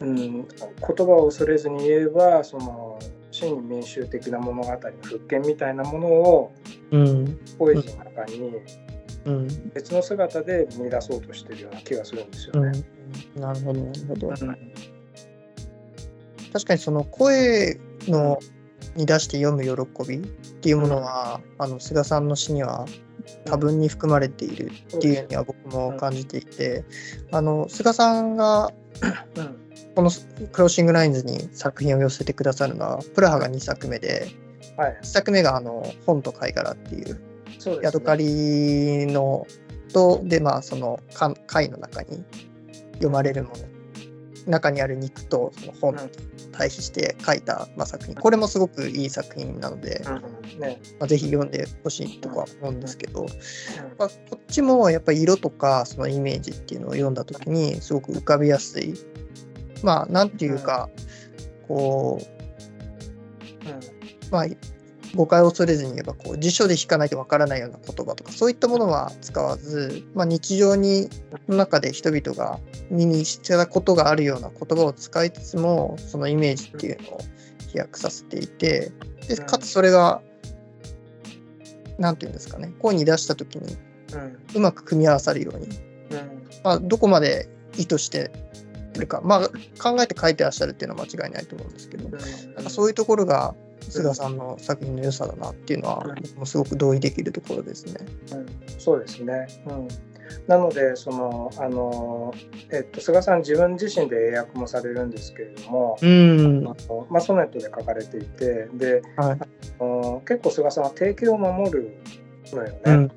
[0.00, 0.46] うん、言
[0.78, 3.00] 葉を恐れずに言えばその
[3.32, 6.52] 真に民衆的な物語の復権みたいなものを
[6.92, 7.40] うん。
[7.58, 8.52] ポエジーの中に
[9.24, 9.70] うん。
[9.74, 12.84] 別の姿で見出そうとしてるような気がするんですようんね。。
[13.36, 14.28] なるほど、なるほど。
[14.28, 14.58] うん
[16.50, 18.38] 確かにその声の
[18.96, 20.22] に出して読む喜び
[20.58, 22.86] っていうものは、あの菅さんの詩には
[23.44, 26.84] 多分に含まれているっていうには僕も感じていて、
[27.30, 28.72] あの菅さんが
[29.36, 30.10] うんこの
[30.52, 34.28] クロッシングラインズに作品を寄せてくださるのはプラハが2作目で
[34.76, 34.98] はい。
[35.02, 37.20] 1作目があの本と貝殻っていう
[37.82, 39.46] ヤドカリの
[39.92, 42.24] とでまあそのか貝の中に
[42.94, 43.56] 読まれるもの
[44.46, 46.08] 中にある肉とその本と
[46.52, 48.14] 対比して書いた、まあ、作品。
[48.14, 50.20] これもすごくいい作品なので、ま
[51.00, 53.26] あ、ぜひ読んでほしいとか思うんですけど、
[53.98, 58.94] まあ、こっちもやっぱり色とかそのイメージっていうのを読んだ時にすごく浮かびやすい。
[59.82, 60.88] まあなんていうか
[61.66, 62.38] こう
[63.68, 63.80] うん。
[64.30, 64.46] まあ、
[65.14, 71.08] 誤解を恐れずに言えばこう辞書で引かないとわからないような言葉とかそういったものは使わず、まあ、日常に
[71.48, 72.58] の中で人々が
[72.90, 77.20] 身にしてたことがあるような言葉を使いつつもそのイメージっていうのを
[77.70, 78.92] 飛躍させていて
[79.28, 80.20] でかつそれが
[81.98, 83.76] 何て言うんですかね声に出した時に
[84.54, 85.72] うまく組み合わさるように、うん。
[86.64, 88.30] まあ、どこまで意図して
[88.94, 89.48] るか、まあ、
[89.82, 93.54] 考えて書いてらっしゃるっていうのは間違いないと思うんですけど、なんかそういうところが
[93.88, 97.94] 菅さんの作品の良さだなっていうのはもすごく同意できるところですね。
[98.32, 98.46] うん
[98.78, 99.46] そうですね。
[99.66, 99.88] うん、
[100.46, 102.32] なのでそのあの、
[102.70, 106.64] えっと、菅さん自分自身で英訳もされるんですけれども、うん。
[106.66, 109.38] あのまあ、ソネットで書かれていてで、はい。
[109.80, 111.96] あの結構菅さんは定型を守る
[112.52, 112.80] のよね。
[112.86, 113.12] うん。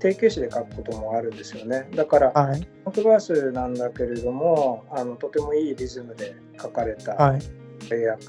[0.00, 1.88] 定型詞で書くこともあるんですよね。
[1.94, 2.66] だからはい。
[2.84, 7.59] コントバースなんだけれどもあのとてもいいリズムで書かれたはい。
[7.92, 8.26] 英訳、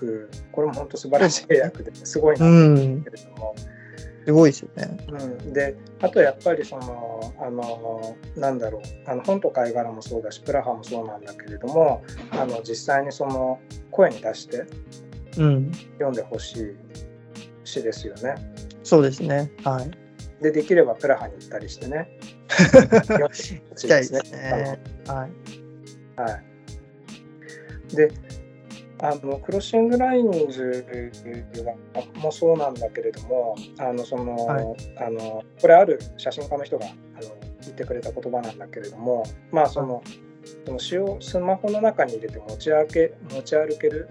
[0.51, 3.11] これも本当素晴らしい英訳ですごいなうんんだ。
[3.11, 3.55] けれども。
[4.25, 4.97] すごいですよね。
[5.09, 14.65] うん、であとやっぱりそのあのなんだろうあの本と貝殻もそうだしプラハもそうなんだけれどもあの実際にその声に出して
[15.37, 15.71] うん。
[15.93, 16.75] 読んでほしい
[17.63, 18.35] 詩ですよね。
[18.83, 19.51] そうですね。
[19.63, 19.91] はい。
[20.43, 22.09] でできればプラハに行ったりしてね。
[22.49, 23.29] 行
[23.75, 24.79] きたいですね。
[25.07, 25.31] はい。
[26.19, 26.39] は
[27.91, 28.11] い、で
[29.01, 30.85] あのクロッシングラインズ
[32.15, 34.65] もそうなんだけれどもあのその、はい。
[34.97, 36.95] あのこれある写真家の人があの
[37.61, 40.03] 言ってくれた言葉なんだけれどもまあその,、
[40.65, 44.07] その詩をスマホの中に入れて持ち歩け持ち歩ける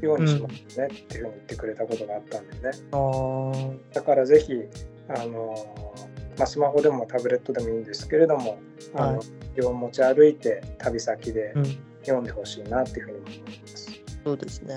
[0.00, 3.78] ようにしますねっていうふうに言ってくれたことがあったんだよね。
[3.92, 4.54] だからぜひ
[5.08, 5.54] あの
[6.38, 8.58] まあ、スマホでもタブレットでもいいんですけれども、
[8.94, 9.26] あのはい。
[9.60, 11.64] を持ち歩いて旅先でうん、
[12.02, 13.67] 読んでほしいなっていうふうに思います。
[14.28, 14.74] そうですね。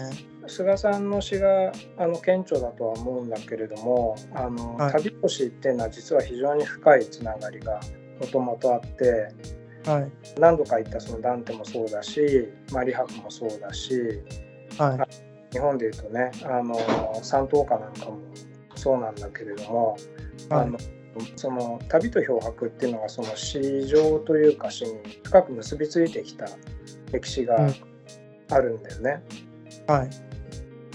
[0.48, 7.82] 菅さんの詩があの顕著だとは思うんだけれどもあの、はい旅星っていうのは実は非常に深いつながりが
[8.20, 9.28] もともとあって
[9.86, 10.12] はい。
[10.40, 14.22] 何度か言ったそのダンテもそうだしマリハクもそうだし
[14.78, 15.54] はい。
[15.54, 16.76] 日本でいうとねあの
[17.22, 18.20] 三等歌なんかも
[18.76, 19.98] そうなんだけれども、
[20.50, 20.78] はいあの
[21.36, 26.48] その旅と漂白っていうのがその詩情というか詩に深く結びついてきた
[27.12, 27.91] 歴史がうん
[28.52, 29.24] あるんだよね。
[29.88, 30.10] はい。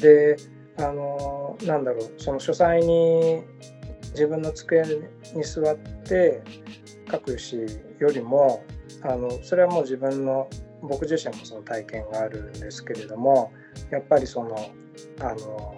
[0.01, 0.37] で
[0.79, 3.43] あのなんだろうその書斎に
[4.11, 4.83] 自分の机
[5.35, 6.43] に座って
[7.11, 7.57] 書く詩
[7.99, 8.63] よりも
[9.03, 10.49] あのそれはもう自分の
[10.83, 13.53] 僕自身もその体験があるんですけれども
[13.91, 14.71] やっぱりその
[15.21, 15.75] あの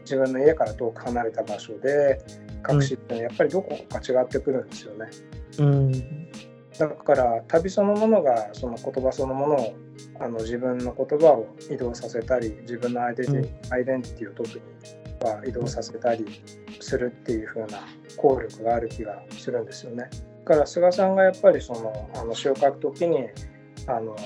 [0.00, 2.20] 自分の家から遠く離れた場所で
[2.66, 5.10] 書く詩ってやっぱりどこか違ってくるんですよね。
[5.58, 6.28] うん。
[6.78, 9.74] だから旅そのものがその言葉そのものを
[10.20, 14.54] あの自分の言葉を移動させたり自分のアイデンティティ,、アイデンティティを特に
[15.22, 16.42] は移動させたり
[16.80, 17.80] するっていう風な
[18.16, 20.08] 効力がある気がするんですよね。
[20.44, 23.28] だから菅さんがやっぱりそのあの詩を書く時に
[23.86, 24.16] あの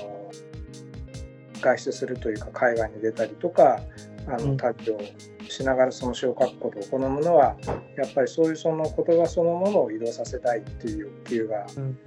[1.61, 3.79] 外出するというか海外に出たりとか
[4.27, 4.99] あうんの旅を
[5.47, 7.55] しながらその詩を書くことを好むのは
[7.95, 11.97] やっぱりそういうその言葉そのものを移動させたいっていう欲求がうん。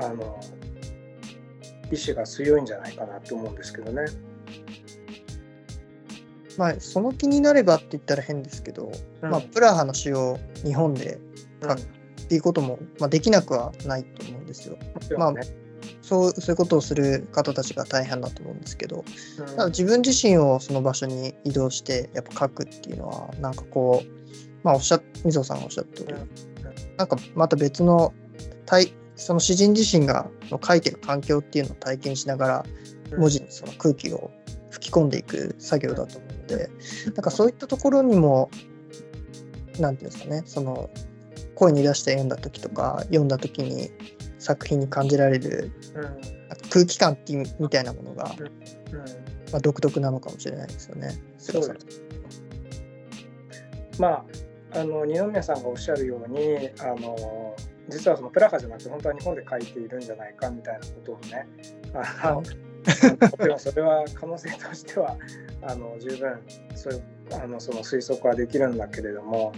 [0.00, 0.38] あの
[1.90, 4.04] 意志が強いんじゃないかなと思うんですけどね。
[6.56, 8.90] まあ、その気になればって言ったら変ですけど、
[9.22, 9.30] うん。
[9.30, 11.20] まあ、プラハの詩を日本で
[11.62, 11.84] 書くっ
[12.28, 14.76] ていうことも、まあ、できなくはないと思うんですよ。
[14.94, 15.42] もちろんね。
[16.02, 19.04] そうそういうことをする方たちが大半だと思うんですけど、
[19.38, 19.46] うん。
[19.46, 24.08] ただ自分自身をその場所に移動してやっぱ書くっていうのはなんかこう
[24.64, 26.28] まあおっしゃっみぞさんがおっしゃった通り、うん。
[26.96, 28.12] なんかまた別の
[28.66, 32.66] 体その詩人自身がの書いてる環境っていうのを体験しながら
[33.18, 34.30] 文字にその空気を
[34.70, 36.70] 吹き込んでいく作業だと思うので
[37.06, 38.48] なんかそういったところにも
[39.78, 40.88] なんていうんですかねその
[41.54, 43.90] 声に出して読んだ時とか読んだ時に
[44.38, 45.72] 作品に感じられる
[46.70, 49.28] 空気感っていうみたいなものが、うん。
[49.52, 51.10] まあ、独特なのかもしれないですよね。
[51.38, 52.02] そうです。
[53.98, 54.24] まあ
[54.70, 57.56] あの二宮さんがおっしゃるようにあの
[57.88, 61.46] 実はそのプラハじゃなくて本当は日本で書いているんじゃないかみたいなことをね
[62.22, 65.16] あの、でもそれは可能性としては
[65.62, 66.40] あの十分
[66.74, 69.52] そういうあのその推測はできるんだけれども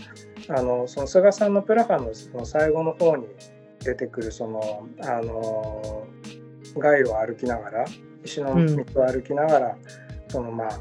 [0.48, 3.26] あのその菅さんのプラハのその最後の方に
[3.80, 6.06] 出てくるそのあの
[6.76, 7.84] 街路を歩きながら
[8.24, 9.76] 石の道を歩きながら、
[10.28, 10.80] そのまあ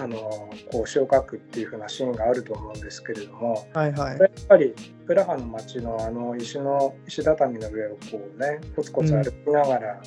[0.00, 3.66] あのこう詩を書くっていう風なシーンがあると思うんですけれども。
[3.74, 4.18] はいはい。
[4.18, 4.74] やっぱり
[5.06, 10.00] プラハの街のあの石の石畳の上をこうねコツコツ歩きながら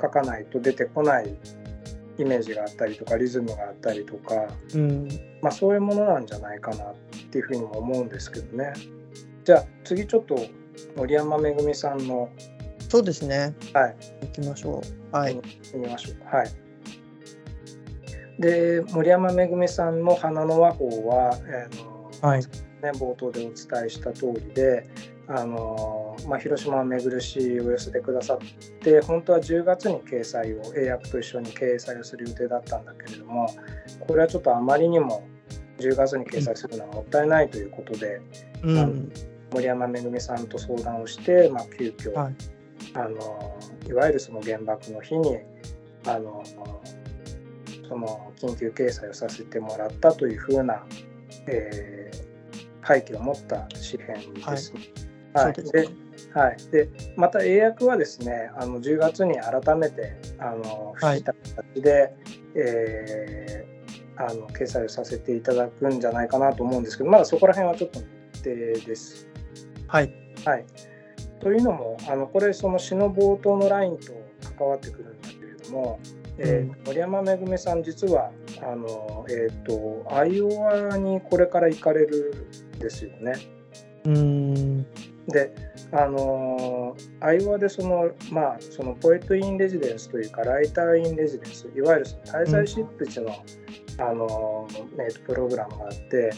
[0.00, 1.36] 書かないと出てこない
[2.18, 5.08] イメージがあったりとかリズムがあったりとか、うん。
[5.42, 6.94] まあ、そういうものなんじゃないかなっ
[7.30, 8.72] ていうふうにも思うんですけどね。
[9.44, 10.36] じゃあ次ちょっと
[10.96, 12.30] 森山めぐみさんの
[12.88, 13.54] そうですね。
[13.74, 13.96] はい。
[14.22, 15.16] 行きましょう。
[15.16, 15.40] はい。
[15.74, 16.14] 見ましょう。
[16.24, 16.36] か。
[16.38, 16.65] はい。
[18.38, 22.40] で森山めぐみさんの「花の和法は」えーのはい。
[22.40, 24.86] ね、冒頭でお伝えした通りで、
[25.28, 28.38] あのまあ、広島を巡る詩を寄せてくださっ
[28.80, 33.48] て本当は10月に掲載を英訳と一緒に掲載をする予定だったんだけれども
[34.06, 35.26] これはちょっとあまりにも
[35.78, 38.20] 10月に掲載するのはもったいないということで、
[38.62, 39.12] うん。
[39.52, 42.34] 森山めぐみさんと相談をして、まあ、急遽、はい。
[42.94, 45.38] あのいわゆるその原爆の日に
[46.06, 46.42] あの
[47.88, 50.84] その緊急掲載をさせてもらったというふうな、
[51.46, 52.26] えー
[52.86, 54.80] 背景を持った詩編ですね。
[56.32, 61.18] はい、でまた英訳はですねあの10月に改めてあの不はい。
[61.18, 62.16] した形で、
[62.54, 63.76] えー
[64.18, 68.00] あの掲載をさせていただくんじゃないかなと思うんですけどまだそこら辺はちょっと
[68.32, 69.28] 未定です。
[69.88, 70.10] はい。
[70.46, 70.64] はい、
[71.38, 74.14] というのもあのこれその詩の冒頭のラインと
[74.56, 76.00] 関わってくるんだけれども、
[76.38, 78.30] えーうん森山めぐみさん実は
[78.62, 82.46] あの、えー、とアイオワにこれから行かれる
[82.76, 83.32] んですよね。
[84.04, 84.82] うん。
[85.28, 85.52] で
[85.92, 93.34] あのアイオワでその,、まあ、そのポエット・イン・レジデンスというかライター・イン・レジデンスいわゆるその滞在執筆の,、
[93.98, 94.68] あの
[95.00, 96.32] えー、とプログラムがあって、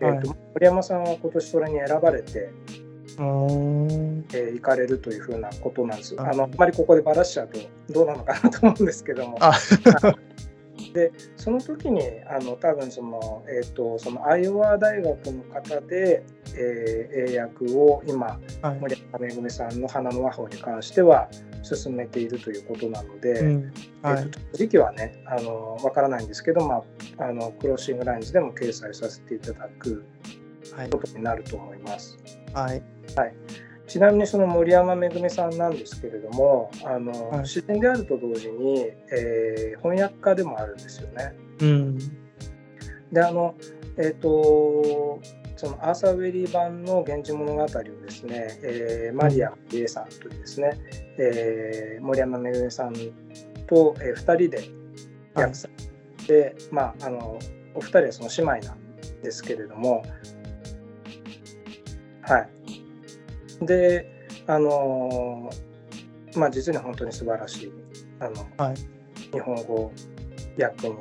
[0.00, 2.50] えーと森山さんは今年それに選ばれて、
[2.82, 2.87] うん
[3.18, 6.14] えー行かれるというふうなことなんです。
[6.14, 7.58] はいあのあまりここでばらしちゃうと
[7.90, 9.52] どうなのかなと思うんですけども、あ。
[10.92, 16.24] でその時にあの多分その,、えーと、そのアイオワ大学の方で、
[16.56, 21.28] えー、英訳を今、はい、森山めぐみさんの「花の和法」に関しては
[21.62, 23.72] 進めているということなので、うん。
[24.02, 26.82] はい、えーと、時期はねあの分からないんですけど、ま
[27.18, 30.04] あ、あのクロッシングラインズでも掲載させていただく
[30.90, 32.16] ことになると思います。
[32.24, 32.82] はい、はい。
[33.88, 38.80] ちなみにその森山めぐみさんなんですけれどもあの、はい、詩人であると同時に、
[39.10, 41.34] えー、翻訳家でもあるんですよね。
[41.60, 41.98] うん、
[43.10, 43.54] であの
[43.96, 45.20] えっ、ー、と
[45.56, 50.78] そのアーサー・ウェリー版の「源氏物語」をですね、えー、マリア・リエさんというですね、
[51.16, 52.92] えー、森山めぐみさん
[53.66, 54.62] と、えー、2人で
[55.34, 55.68] 訳さ
[56.18, 57.38] れて、はい、まああの
[57.74, 60.02] お二人はその姉妹なんですけれども
[62.28, 62.46] は
[63.62, 63.66] い。
[63.66, 65.50] であの
[66.36, 67.72] まあ実に本当に素晴らしい
[68.20, 68.76] あの、はい、
[69.32, 69.92] 日本語
[70.58, 70.96] 訳に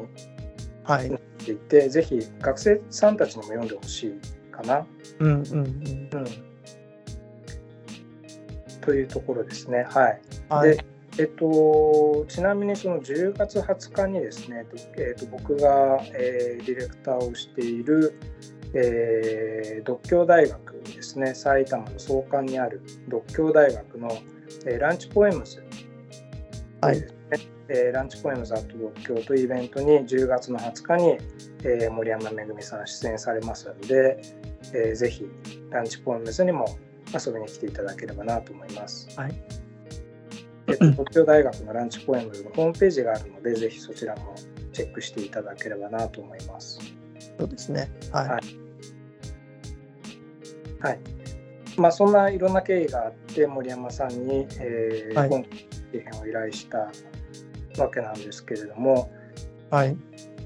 [1.12, 4.86] なっていて、はい、ぜひ学生さんたちにも読んでほしいかな。
[5.20, 6.26] うんうんうん、うん、
[8.82, 9.86] というところですね。
[9.90, 10.86] はい、はい、で
[11.20, 18.20] えっと、ちなみにその10月20日にですね、えっと、僕が、えー、ディレクターをしている、
[18.74, 24.10] えー、独協大学ですね埼玉の総監にある独協大学の、
[24.66, 25.64] えー、ランチポエムズ、
[26.82, 27.04] はい
[27.70, 31.18] えー、ランチポエムズアット独協というイベントに10月の20日に、
[31.64, 34.22] えー、森山めぐみさん出演されますので、
[34.74, 35.26] えー、ぜひ
[35.70, 36.78] ランチポエムズにも
[37.14, 39.08] 遊びに来ていただければなと思います。
[39.20, 39.34] はい
[40.68, 44.36] えっと、 東京大学のランチポエムズのホームページがあるので、ぜひそちらも
[44.74, 46.80] チェックしていただければなと思います。
[47.40, 47.90] そうですね。
[48.12, 48.28] はい。
[48.30, 48.42] はい。
[50.80, 51.00] はい、
[51.78, 56.92] まあ、そんないろんな経緯があって、森山さんに、えーはい、今回編を依頼した
[57.82, 59.12] わけなんですけれども、
[59.72, 59.98] はい。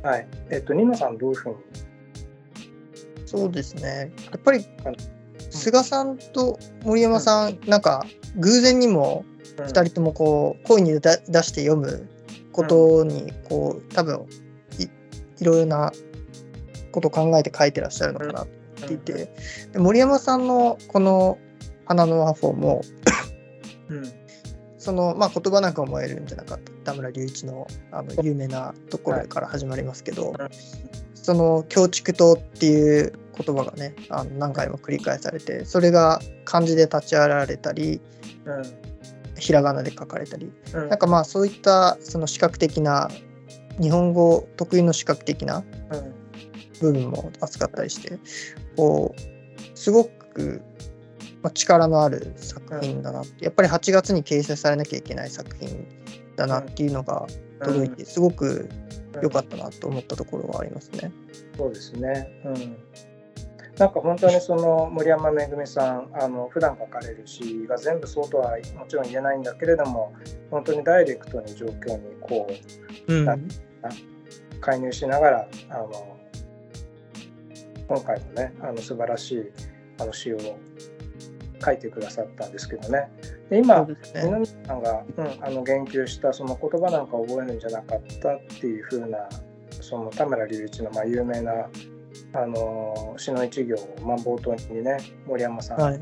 [0.03, 0.27] はい。
[0.49, 1.55] えっと、ニノさん、どういうふうに？
[3.25, 4.11] そうですね。
[4.31, 4.65] やっぱり、
[5.49, 8.05] 菅さんと森山さん、うん、なんか、
[8.37, 9.25] 偶然にも
[9.57, 11.09] 2人ともこう、声に出
[11.43, 12.07] して読む
[12.51, 14.25] ことに、こう、多分
[14.79, 14.83] い
[15.39, 15.91] いろいろな
[16.91, 18.43] ことを考えて書いてらっしゃるのかな。
[18.43, 18.47] っ
[18.87, 19.29] ていて、
[19.73, 21.37] で森山さんのこの
[21.85, 22.81] 「花の和法も」
[23.89, 24.03] うん、
[24.77, 26.71] その、まあ、言葉なんか思えるんじゃなかった。
[26.83, 30.49] 田村隆一のあの有名なところから始まりますけど、はい、
[31.13, 38.01] その「京畜島」っていう言葉がねあの何回も繰り返されてそれが漢字で立ち上がられたり、
[38.45, 38.63] うん、
[39.37, 43.09] ひらがなで書かれたり、うん、なんかまあそういったその視覚的な
[43.79, 45.63] 日本語特有の視覚的な
[46.81, 48.19] 部分も扱ったりして
[48.75, 50.61] こうすごく、
[51.41, 53.45] まあ、力のある作品だなって。
[53.45, 55.87] やっぱり8月に掲載されなきゃいけない作品
[56.35, 57.27] だなっていうのが
[57.63, 58.69] 届いてすごく
[59.21, 61.11] 良かったなと思ったところはありますね。
[61.57, 62.77] そうですね、うん。
[63.77, 70.13] なんか本当にその森山めぐみさんあの普段書かれる詩が全部そうとはもちろん言えないんだけれども
[70.49, 72.47] 本当にダイレクトに状況にこ
[73.07, 73.47] う、うん、
[74.59, 76.10] 介入しながらあの
[77.91, 79.43] 今回もねあの素晴らしい
[79.99, 80.39] あの詩を
[81.63, 83.11] 書いてくださったんですけどね。
[83.49, 89.27] で今南さんが、うん、あの言及したその言葉なんか覚えるんじゃなかったっていう風な
[89.69, 91.67] その田村隆一のまあ有名な
[92.33, 95.99] あの詩の一行を、まあ、冒頭にね森山さん、はい、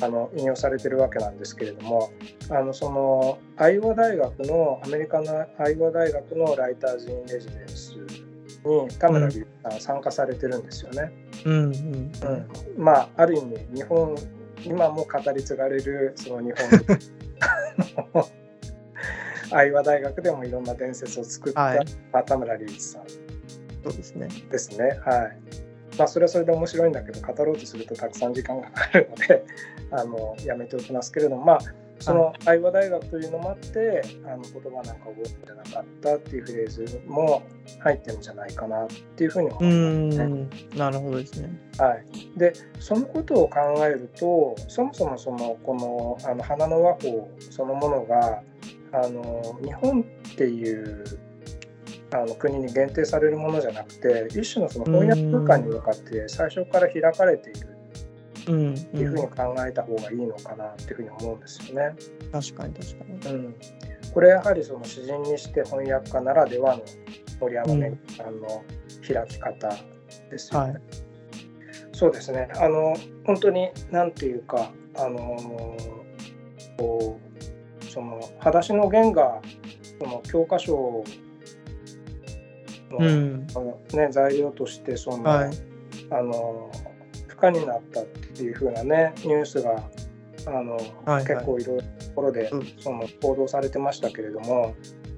[0.00, 2.10] あの引用されてるわけなんですけれども
[2.50, 7.87] あのそのアイオワ大学のアメリカのアイオワ大学のライターズ・イン・レジデンス
[8.68, 11.12] に田村隆さん参加されてるんですよね。
[11.44, 12.12] うんうんうん
[12.76, 14.16] まあある意味日本
[14.64, 18.28] 今も語り継がれるその日本
[19.52, 21.86] 愛話 大学でもいろんな伝説を作った、はい、
[22.26, 23.02] 田村隆一さん
[23.82, 24.28] そうですね。
[24.50, 24.98] ですね。
[25.04, 25.38] はい。
[25.96, 29.44] まあそれはそれで面白いんだけど語ろうとするとたくさん時間がかかるので
[29.90, 31.58] あのやめておきますけれどもまあ
[32.00, 37.42] その愛話大学というのもあって、あの言葉なんか覚えてなかったっていうフレーズも
[37.80, 38.86] 入ってるんじゃないかなっ
[39.16, 40.48] ていうふうに思いますね。
[40.76, 41.50] なるほどですね。
[41.78, 42.04] はい、
[42.38, 48.42] でそのことを考えるとそもそもそのこのあの花の和法そのものが
[48.92, 51.04] あの日本っていう
[52.12, 57.67] あの国に限定されるものじゃなくて一種のその翻訳空間に向かって最初から開かれている
[58.48, 61.96] っていうふうに考えた方がいいのかなっていうふうに思うんですよね。
[62.32, 63.36] 確かに確かに。
[63.36, 63.54] うん、
[64.12, 66.82] これやはりその詩人にして翻訳家ならではの
[67.40, 68.64] 森山めさんの
[69.06, 69.68] 開き方
[70.30, 70.70] ですよね。
[70.70, 70.82] うんはい、
[71.92, 72.48] そうですね。
[72.56, 75.76] あの本当に何ていうかあの
[76.78, 77.20] こ
[77.80, 79.40] うその裸足の弦が
[80.00, 81.04] その教科書
[82.90, 83.46] の、うん。
[83.92, 85.50] ね、材料としてその、はい。
[86.10, 86.87] あの不
[87.40, 89.82] 可になったっていう風なねニュースが
[90.46, 94.74] あの、はい結構いろいろなところで、うんその報道されてましたけれども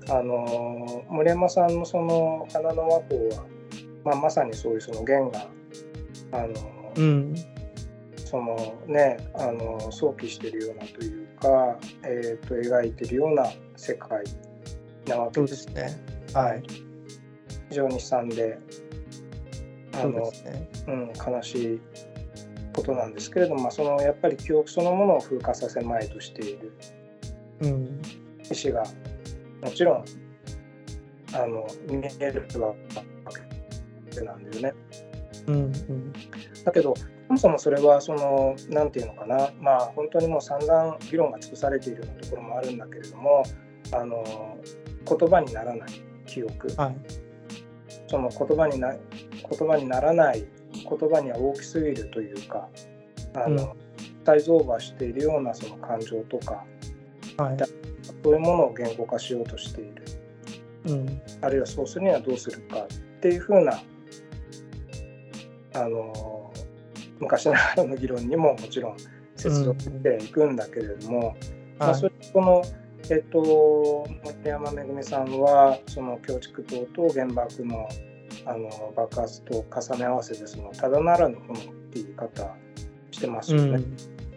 [0.08, 3.44] あの森山さんのその花の和光は、
[4.04, 5.48] まあ、まさにそういうその弦が
[6.32, 7.34] あの、うん。
[8.24, 8.56] その
[8.86, 13.44] ねあの想起してるようなというか、えー、と描いてるような
[13.76, 14.22] 世界
[15.08, 16.00] なわけでですすね。
[16.32, 16.62] ははいい。
[17.70, 18.58] 非常に悲惨で
[19.94, 20.68] あのすね。
[20.86, 21.80] うん、悲しい
[22.74, 26.72] ことなんですけれども、まあ、そのやっぱり記憶そのものを風化させまいとしている
[27.62, 28.00] うん。
[28.50, 28.84] 意思が
[29.62, 30.04] もちろん
[31.32, 32.74] あの見えるわ
[34.12, 34.74] けなんだよね。
[35.46, 35.54] うん。
[35.54, 36.12] うん。
[36.64, 36.94] だけど
[37.28, 43.44] そもそもそれはその何て言うのかなまあ本当にもう散々議論が尽くされているようなところもあるんだけれども
[43.92, 44.58] あの
[45.06, 45.88] 言葉にならない
[46.26, 46.96] 記憶はい。
[48.08, 48.92] その言葉にな
[49.48, 52.68] 言葉にならない言葉には大きすぎるというか
[53.34, 53.76] あの、
[54.24, 56.64] サイズオーバーしているようなその感情とか
[57.36, 57.56] はい。
[58.22, 60.04] そういうものを言語化しようとしている
[60.86, 61.22] うん。
[61.40, 63.82] あるいはそうするにはどうするかっていうふうな
[65.74, 66.52] あの
[67.20, 68.96] 昔ながらの議論にももちろん
[69.36, 71.36] 接続していくんだけれども、
[71.78, 72.62] まあ、はいそれこの、
[73.10, 77.88] えっと、森山めぐみさんはその京畜島と原爆の
[78.46, 81.56] あの爆発と重ね合わせでそのただならぬものっ
[81.90, 82.56] ていう言い方
[83.10, 83.84] してますよね。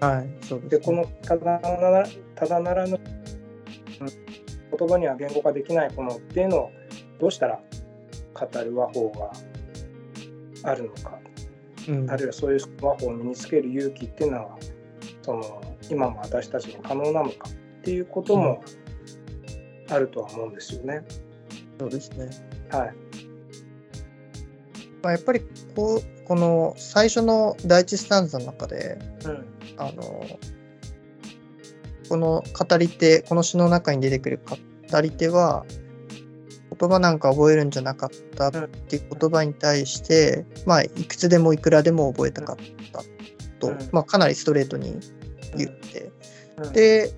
[0.01, 0.07] うん。
[0.07, 0.29] はい。
[0.41, 0.79] そうです、ね。
[0.79, 4.07] でこのただならただならぬうん
[4.77, 6.71] 言葉には言語化できないものっていうのを
[7.19, 7.59] どうしたら
[8.33, 9.31] 語る和法が
[10.71, 11.19] あるのか
[11.87, 14.57] うん、あるいはそういう和法を身につける勇気っていうのは
[15.21, 18.63] その今も私たちに可能なのかっていうことも
[19.89, 21.03] あるとは思うんですよね。
[21.79, 22.29] そうですね。
[22.69, 22.95] はい、
[25.03, 25.41] まあ、やっぱり
[25.75, 29.45] こうこの最初の第一スタンザの中でうん
[29.77, 30.25] あの
[32.09, 34.39] この語り手この詩の中に出てくる
[34.91, 35.65] 語り手は
[36.79, 42.57] 言葉なんか覚えるんじゃなかったっていう言葉に対して、まあいくつでもいくらでも覚えたかっ
[42.91, 43.03] た
[43.59, 43.89] と、うん。
[43.91, 44.97] まあ、かなりストレートに
[45.55, 46.11] 言って、
[46.57, 46.73] うん。
[46.73, 47.13] で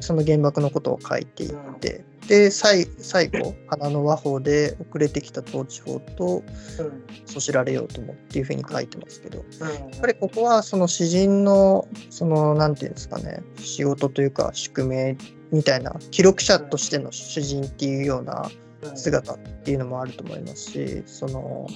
[0.00, 6.42] その原爆のことを書いていって、で最最後花の和法で遅れてきた統治法と
[6.78, 7.06] うん。
[7.26, 9.68] そしられようともっていうふうに書いてますけど、うん。
[9.68, 15.16] やっぱりここはその詩人のそのなんていうんですかね仕事というか宿命
[15.52, 18.50] みたいな記録者としての詩人っていうような
[18.94, 21.66] 姿っていうのもあると思いますしその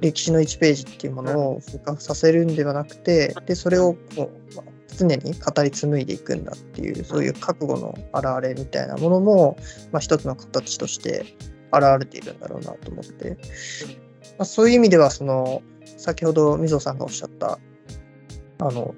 [0.00, 9.56] 歴史の1ページっていうものを風化させるんではなくてでそれをこうまあ常に語り紡いでいくんだっていうそういう覚悟の表れみたいなものも、
[9.90, 11.24] まあ、一つの形として
[11.72, 13.36] 現れているんだろうなと思って、ま
[14.40, 15.62] あ、そういう意味ではその
[15.96, 17.58] 先ほどみぞさんがおっしゃった
[18.58, 18.94] あの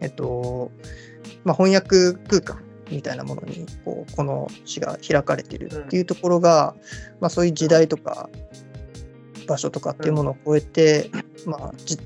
[0.00, 0.72] えっと
[1.44, 6.74] まあ、翻訳空間みたいなものにこうこの詩が開かれているっていうところが、
[7.20, 8.28] まあ、そういう時代とか
[9.46, 11.10] 場所とかっていうものを超えて、
[11.46, 11.98] まあ、じ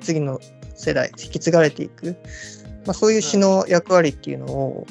[0.00, 0.38] 次の
[0.84, 2.16] 世代引き継がれていく、
[2.84, 4.86] まあ、そういう詩の役割っていうのを、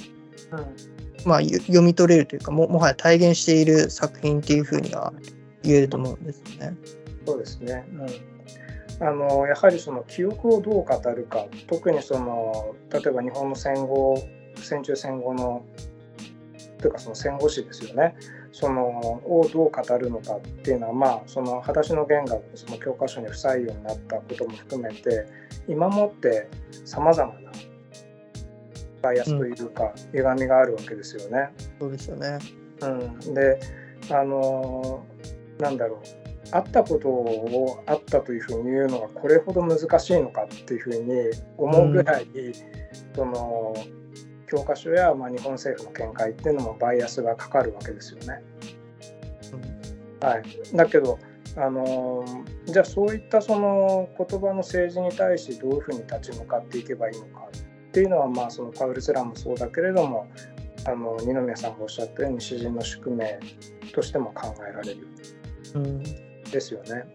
[1.26, 5.14] まあ、読み取れるというかももはや体現している作品っていうふうには
[5.62, 6.76] 言えると思うんですよね。
[7.26, 7.86] そうですね、
[9.00, 14.22] うん、あのやはりその記憶をどう語るか特にその例えば日本の戦後
[14.58, 15.64] 戦中戦後の
[16.80, 18.16] というかその戦後史ですよね。
[18.54, 25.26] そのをどう語るのかっていうのはまあその裸足の弦がその教科書に不採用になったことも含めて
[25.68, 26.48] 今もって
[26.86, 27.52] さまざまな
[29.02, 31.50] バイアスというか、歪みがあるわけですよね。
[31.78, 32.40] そうですよね。
[32.82, 33.60] うん、で
[34.10, 35.06] あの
[35.60, 36.00] なんだろう
[36.52, 42.28] あったことをあったというふうに言うのがこれほど難しいのかっていうふうに思うぐらい、
[43.16, 43.76] その
[44.54, 48.44] 教科書や、まあ、日本政府の見解っていうのもバイアスがかかるわけですよね。
[50.22, 50.44] はい、
[50.76, 51.18] だけど
[51.58, 52.24] あの
[52.66, 57.48] じゃあそういったその言葉の政治に対してどういうふうに立ち向かっていけばいいのか
[57.88, 60.28] っていうのは、まあ、そのパウル・スラもそうだけれども
[60.86, 63.40] あの二宮さんがおっしゃったように詩人の宿命
[63.92, 65.08] としても考えられる
[65.76, 67.06] うんですよね。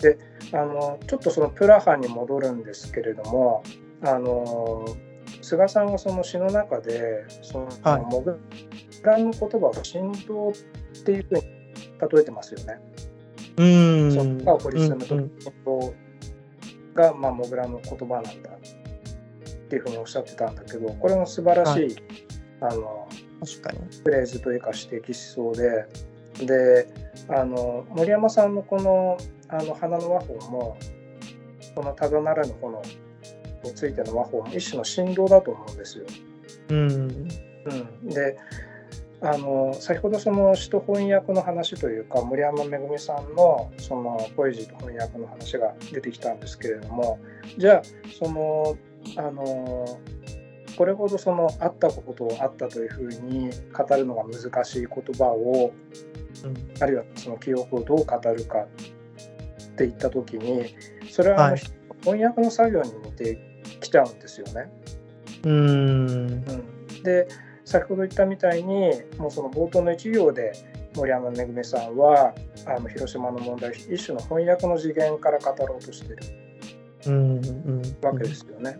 [0.00, 0.18] で
[0.52, 3.62] あのちょっとそのプラハに戻るんですけれども
[4.02, 4.84] あの
[5.46, 8.36] 菅さんはその詩の中でその、はいモグ
[9.04, 10.52] ラの言葉を振動っ
[11.04, 11.42] ていうふうに
[12.12, 12.80] 例えてますよね。
[13.56, 15.30] うんそのを掘り進む
[15.64, 15.94] と
[16.94, 21.96] が、まあ、モグラの言葉なんだっていうふうにおっしゃってたんだけどこれも素晴らしい、
[22.60, 23.08] はあの
[23.40, 23.78] 確かに。
[24.02, 25.86] フレーズというか指摘しそうで
[26.44, 26.88] で
[27.28, 29.16] あの森山さんのこの
[29.48, 30.76] あの花の和法も
[31.76, 32.82] このただならぬ炎
[33.66, 36.04] についての和法も一種の振動だと思うんですよ。
[36.70, 37.28] うん。
[37.66, 38.38] うん、で
[39.20, 47.18] あの先ほどその詩と翻訳の話というか森山めぐみさんのそのポエジーと翻訳の話が出てきたんですけれども
[47.56, 47.82] じゃあ
[48.18, 48.76] その
[49.16, 49.98] あの
[50.76, 55.72] これほどそのあったことをあったというふうに語るのが難しい言葉を
[56.44, 56.82] うん。
[56.82, 60.74] あるいはその記憶をどう語るかっていった時に
[61.10, 61.62] それはあの、はい
[62.06, 64.70] 翻訳の作業に似てきちゃうんですよね。
[65.44, 66.44] うん。
[67.02, 67.28] で
[67.64, 70.52] 先ほど言ったみたいにもうその冒頭の一行で
[70.94, 72.32] 森山めぐみさんは
[72.66, 76.16] あの広島の問題一種の翻訳の次元から語ろうとしてる。
[78.02, 78.78] わけですよね。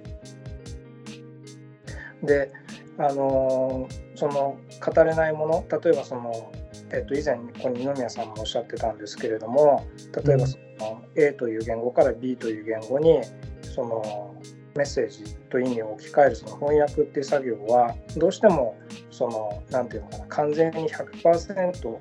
[2.22, 2.50] で
[2.98, 6.50] あのその語れないもの例えばその、
[6.90, 9.86] えっと、以前ここに二宮さんもおっしゃってたんですけれども
[10.24, 13.20] 例えばその A という言語から B という言語に
[13.62, 14.34] その
[14.76, 18.76] メッセージと意味を置き換えるその翻訳っていう作業はどうしても
[19.10, 21.98] そのなんていうのかな完全に100%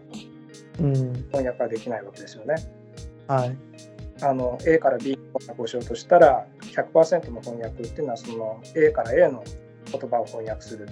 [0.79, 0.93] うん。
[1.31, 2.55] 翻訳ができないわけですよね。
[3.27, 3.57] はい。
[4.21, 9.43] あの A から B に翻訳をしようとしたら100%の翻訳っていうのはその A から A の
[9.91, 10.87] 言葉を翻訳する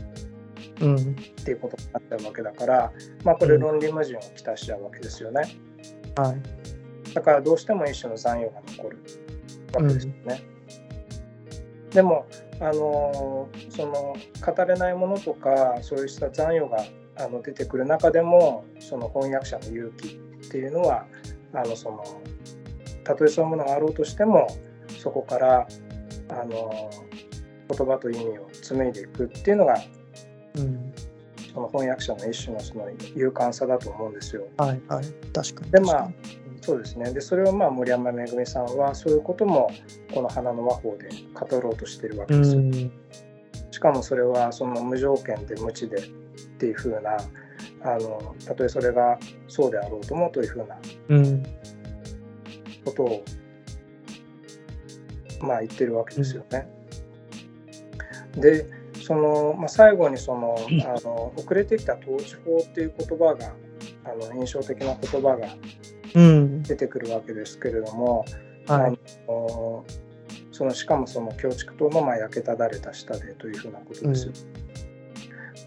[0.82, 0.96] うん。
[0.98, 1.04] っ
[1.44, 2.92] ていうことになっちゃうわけだから、
[3.24, 5.42] まあ、これ論理矛盾をきたしちゃうわけですよね。
[6.16, 7.14] はい。
[7.14, 8.98] だからどうしても一種の残余が残る
[9.74, 10.53] わけですよね。
[11.94, 12.26] でも
[12.60, 14.16] あのその
[14.56, 16.78] 語れないものとかそうした残余が
[17.18, 21.06] あの出てくる中でもその翻訳者の勇気っていうのは
[21.54, 22.04] あのその
[23.04, 24.48] たとえそういうものがあろうとしても
[24.98, 25.68] そこから
[26.30, 26.90] あの
[27.70, 29.76] 言葉と意味を紡いでいくっていうのが
[30.56, 30.94] うん。
[31.54, 34.48] その翻訳者の一種のその勇敢さだと思うんですよ。
[34.58, 34.82] はい。
[34.88, 35.06] はい。
[35.32, 35.72] 確かに。
[35.72, 36.12] でまあ
[36.64, 39.70] そうですねでそれをまあ森山めぐみさんはそういうことも
[40.14, 42.62] この花の和法で語ろうとしてるわけうですよ。
[42.62, 42.92] ん。
[43.70, 46.02] しかもそれはその無条件で無知でっ
[46.58, 47.18] ていうふうな
[47.82, 50.78] あのたとえそれがそうであろうともというふうな
[51.10, 51.44] うん。
[52.86, 53.24] ことを
[55.42, 56.66] まあ言ってるわけですよね。
[58.38, 58.66] で
[59.02, 60.56] その、まあ、最後にその
[60.86, 63.54] あの遅れてきた統治法っていう言葉が
[64.06, 65.93] あの印象的な言葉がうん。
[66.14, 68.26] 出てくるわけですけれども、
[68.68, 69.00] はい。
[69.28, 69.86] あの
[70.52, 74.34] そのしかもその京畜島のまあ焼けただれた下でというふうなことですよ。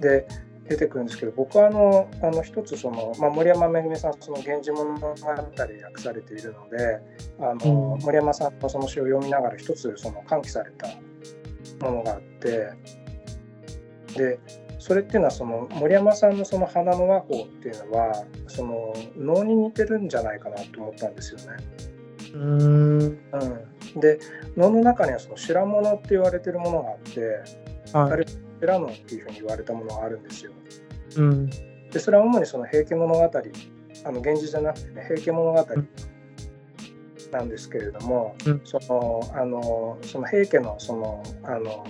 [0.01, 0.27] で
[0.69, 7.01] 出てくるんですけど僕はあのあの一つその、まあ、森山めぐみさんその「源氏物語」訳されているので
[7.41, 10.89] あの、うん森山さんのその詩を読みながら一つその喚起された
[11.87, 12.71] ものがあって
[14.17, 14.39] で
[14.79, 21.47] それっていうのはその森山さんのその花の和法っていうのはその能に似てるんじゃないかなと思ったんですよね。
[22.35, 23.01] うん。
[23.01, 24.19] うん、で
[24.57, 27.21] 能の中にはその白物って言われてるものがあって
[27.93, 28.27] はい。
[28.61, 30.53] 白能っていうふうに言われたものがあるんですよ。
[31.17, 31.51] うん。
[31.91, 33.29] でそれは主にその平家物語あ
[34.13, 35.67] の源氏じゃなくてね平家物語
[37.33, 41.85] なんですけれども、うんそのあのその平家のそのあの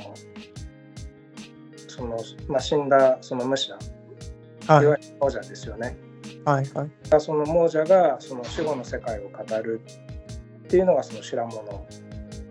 [1.97, 2.19] その、
[2.49, 3.75] まあ、死んだその武者、
[4.67, 4.87] はいい。
[4.87, 5.97] わゆる亡者ですよね。
[6.45, 6.65] はい。
[6.75, 7.21] はい。
[7.21, 9.81] その亡者がその死後の世界を語る
[10.65, 11.87] っていうのがその白物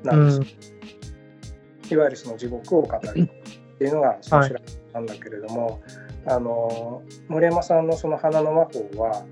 [0.03, 1.93] なんです。
[1.93, 3.29] いわゆるその地獄を語る
[3.75, 5.81] っていうのがその白物なんだけれども、
[6.25, 9.23] あの森山さんのその花の和法は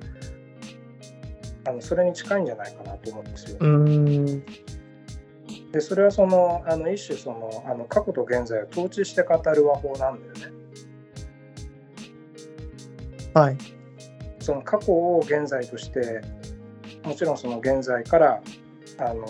[1.66, 3.58] あのそれに近いんじゃないかなと思うんですよ。
[3.60, 4.44] うん。
[5.74, 10.54] でそれはそのあの一種そのあの過去と現在を統治して語る和法なんだよね。
[13.34, 13.58] はい。
[14.40, 16.22] その過去を現在として
[17.04, 18.42] もちろんその現在から
[19.00, 19.26] あの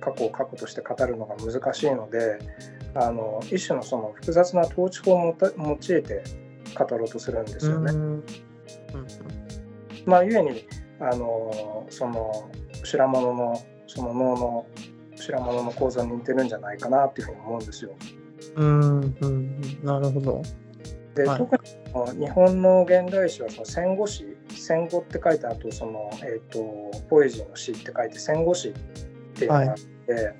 [0.00, 2.38] 過去を過去として語るのが難しいので
[2.94, 6.22] あの一種のその複雑な統治法を用いて
[6.78, 7.92] 語ろうとするんですよね。
[7.92, 8.24] うん。
[10.06, 10.64] まあ、ゆえに
[11.00, 12.48] あのその
[12.84, 14.66] 白物のその脳の
[15.22, 17.92] 白物の構造に似てるんじゃないかなっていうふうに思うんですよ。
[18.56, 19.16] うん。
[19.20, 19.84] うん。
[19.84, 20.42] なるほど。
[21.14, 21.56] で、はい特
[22.14, 28.72] に日本の現代詩はその戦後詩戦後って書いてあとその、えー、とポエジーの詩って書いて戦後詩っ
[29.34, 30.34] ていうのがあって、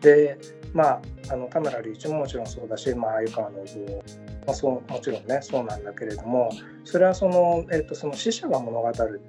[0.00, 0.38] で
[0.72, 4.02] まああの田村隆一ももちろんそうだし、まあ、鮎川信夫
[4.46, 6.50] まあ、そうもちろんねそうなんだけれども
[6.84, 9.20] それはその,、えー、とその死者が物語る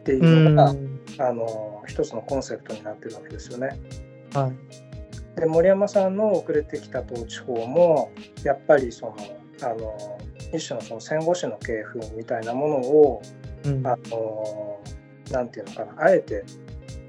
[0.00, 0.85] っていううのが、ん。
[1.18, 3.78] あの一つのコンセプトになってるわけですよね。
[4.34, 5.40] はい。
[5.40, 8.10] で森山さんの遅れてきた統治法も
[8.42, 9.16] やっぱりその
[9.62, 10.18] あの
[10.54, 13.22] 一種のその戦後史の系譜みたいなものを
[13.64, 14.80] うんあの
[15.30, 16.44] なんていうのかなあえて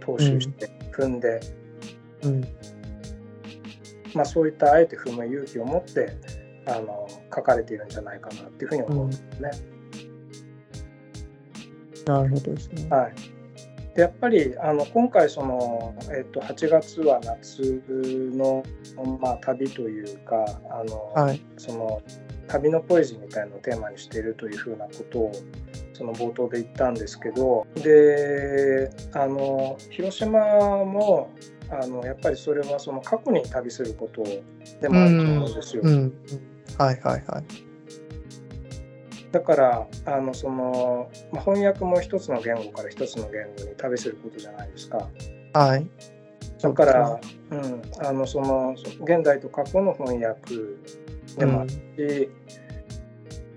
[0.01, 1.39] 踏襲して踏んで、
[2.23, 2.41] うん
[4.13, 6.17] まあ、そういったあえて踏む勇気を持って
[6.65, 9.51] あの書かれているんじゃないかなっていうふうに思うんですね。
[12.05, 12.89] なるほどですね。
[12.89, 13.36] はい、で
[13.97, 17.83] やっぱりあの今回その、えっと、8月は夏
[18.33, 18.63] の、
[19.19, 21.41] まあ、旅というかあの、はい。
[21.57, 22.01] その
[22.47, 25.31] 旅のポエジーみたいのをテーマにしているというふうなことを
[25.93, 31.29] その冒頭で言ったんですけどであの広島も
[31.69, 35.81] あのやっぱりそれはその過去に旅することでもあると思うんですよ。
[35.83, 35.93] うん。
[35.93, 36.13] うん
[36.77, 37.66] はいはいはい。
[39.31, 45.09] だからあのその、まあ、翻訳も一つの言語から一つの言語に旅することじゃないですか。
[45.53, 45.87] はい。
[46.61, 47.19] だから、
[47.51, 50.55] うん、あのその現代と過去の翻訳
[51.37, 52.29] でもあるし、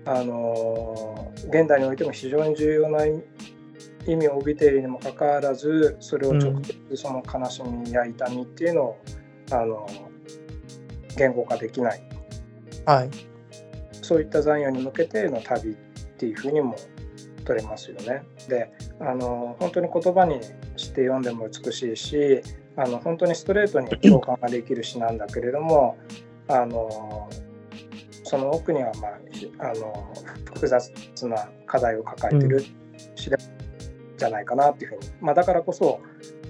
[0.05, 8.97] あの現代においても非常に重要な意味を帯びているにもかかわらずそれを直接その悲しみや痛みっていうのを、
[9.51, 9.87] あの
[11.17, 12.01] 言語化できない
[12.85, 13.30] はい。
[14.11, 15.75] そういった残余に向けての旅っ
[16.17, 16.75] ていうふうにも
[17.45, 18.23] 取れますよね。
[18.49, 20.41] であの本当に言葉に
[20.75, 22.41] して読んでも美しいし
[22.75, 25.97] あの本当にストレートに共感ができる詩なんだけれども
[26.49, 27.29] あの
[28.25, 30.13] その奥には、まあ、ひあの
[30.55, 30.91] 複雑
[31.25, 32.65] な課題を抱えてる
[33.15, 33.37] 詩で
[34.17, 36.01] じゃないかなっていうふうに、まあ、だからこそ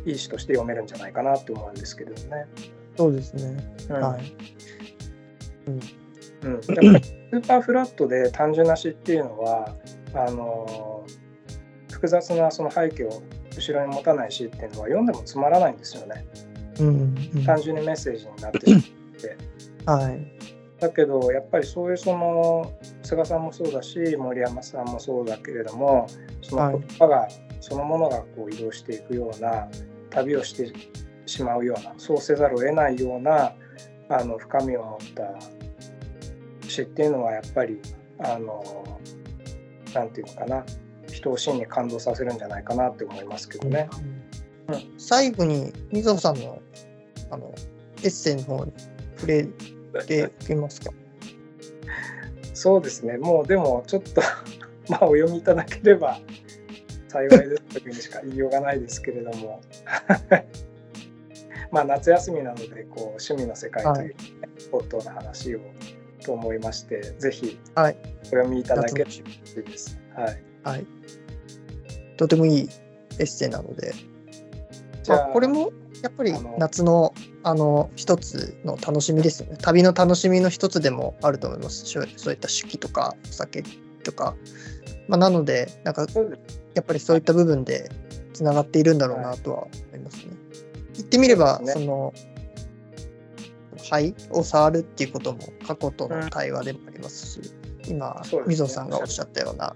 [0.03, 2.47] いい詩として読めるんじゃないかなって思うんですけれどね。
[2.97, 3.55] そうですね。
[3.88, 4.36] うんはい。
[5.68, 5.80] うん、
[6.42, 9.76] だからスーパーフラットで単純な詩っていうのは
[10.14, 11.06] あの
[11.92, 13.22] 複雑なその背景を
[13.56, 16.26] 後ろに持たない詩っていうのは読んでもつまらないんですよね。
[16.80, 16.88] うん。
[17.36, 18.84] うん単純にメッセージになってしまっ
[19.22, 19.38] て。
[19.86, 20.42] はい。
[20.80, 22.74] だけどやっぱりそういうその
[23.04, 26.08] 菅さんもそうだし森山さんもそうだけれども
[26.42, 27.28] その言葉が、
[27.60, 29.68] そのものがこう移動していくような
[30.10, 30.74] 旅をして
[31.28, 33.54] しまうようなそうせざるを得ないような
[34.10, 35.61] あの深みを持った
[36.72, 37.80] 詩っていうのはやっぱり
[38.20, 39.00] あの
[39.94, 40.66] なんていうのかな。
[41.12, 43.90] 人を真に感動させるんじゃないかなって思いますけどね。
[44.68, 44.94] うん。
[44.98, 46.62] 最後に水野さんの
[47.30, 47.54] あの
[48.00, 48.74] エッセイの方に
[49.18, 49.44] 触れ
[50.06, 50.92] ていけますか？
[52.54, 53.18] そうですね。
[53.18, 54.22] もうでもちょっと
[54.90, 56.20] まあお読みいただければ
[57.08, 59.62] 幸いですというにしか言いようがないですけれども。
[61.72, 64.16] まあ夏休みなのでこう趣味の世界という
[64.72, 65.62] ポットな話を
[66.24, 70.00] と思いましてぜひおはい読みいただければ夏の嬉しいです。
[70.16, 70.86] はい、はい。
[72.18, 72.70] とてもいい
[73.20, 73.94] エッセイなので、
[75.04, 77.14] じゃあまあ、これもやっぱり夏の
[77.44, 79.58] あの一つの楽しみですよね。
[79.62, 81.86] 旅の楽しみの一つでもあると思います。
[81.86, 83.64] そういった手記とかお酒
[84.04, 84.36] とか。
[85.08, 86.08] まあ、なので、なんか
[86.74, 87.90] やっぱりそういった部分で
[88.34, 90.32] つながっているんだろうなとは思いますね。
[90.94, 92.14] 言ってみれば、その
[93.82, 97.54] 肺を触るっていうことも過去との対話でもありますし、
[97.88, 99.76] 今、ねみぞさんがおっしゃったような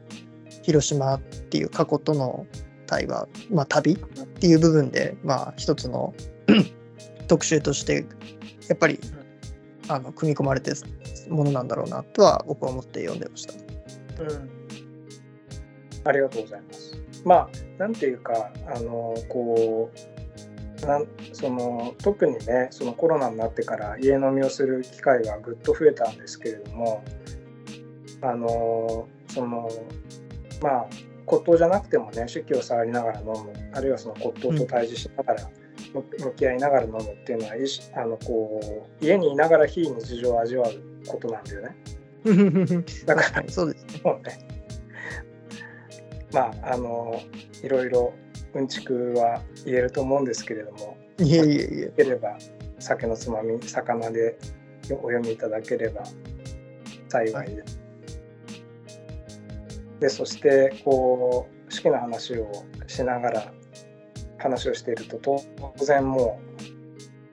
[0.64, 2.46] 広島っていう過去との
[2.86, 3.98] 対話、まあ、旅っ
[4.40, 6.14] ていう部分で、まあ、一つの
[7.28, 8.06] 特集として
[8.68, 9.00] やっぱり
[9.88, 10.78] あの組み込まれてる
[11.30, 13.54] ものなんだろうなとは僕は思って読んでました。
[14.24, 14.50] うん、
[16.04, 17.02] ありがとうございます。
[17.24, 20.15] まあなんていうかあのこう
[20.86, 27.04] なんその特にねそのコロナになってから家飲みをする機会がぐっと増えたんですけれども
[28.22, 29.70] あのその
[30.62, 30.88] まあ
[31.26, 35.50] 骨董じゃなくてもね手記を触りながら飲むあるいはその骨董と対峙しながら、
[35.94, 41.76] 向向き合いながら飲むっていうのは意識あのこう家にいながら非日常を味わうことなんだよね。
[43.06, 44.02] だからそうですね、
[46.34, 47.20] まああの
[47.64, 48.14] いろいろ
[48.56, 51.82] うんちくは言えると思うんですけれどもいえいえいえ。
[51.82, 52.38] よければ
[52.80, 54.38] 酒のつまみ魚で
[54.92, 56.04] お読みいただければ
[57.10, 57.80] 幸いです。
[60.00, 62.52] でそしてこう好きな話を
[62.88, 63.54] しながら
[64.38, 65.18] 話をしていると
[65.78, 66.40] 当然も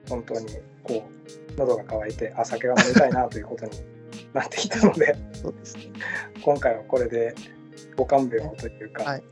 [0.07, 0.47] う本当に
[0.83, 3.73] こう喉が渇いてあ酒が飲みたいなということに
[4.33, 5.93] なってきたので そうですね。
[6.45, 7.35] 今回はこれで
[7.97, 9.23] ご勘弁をというか、はい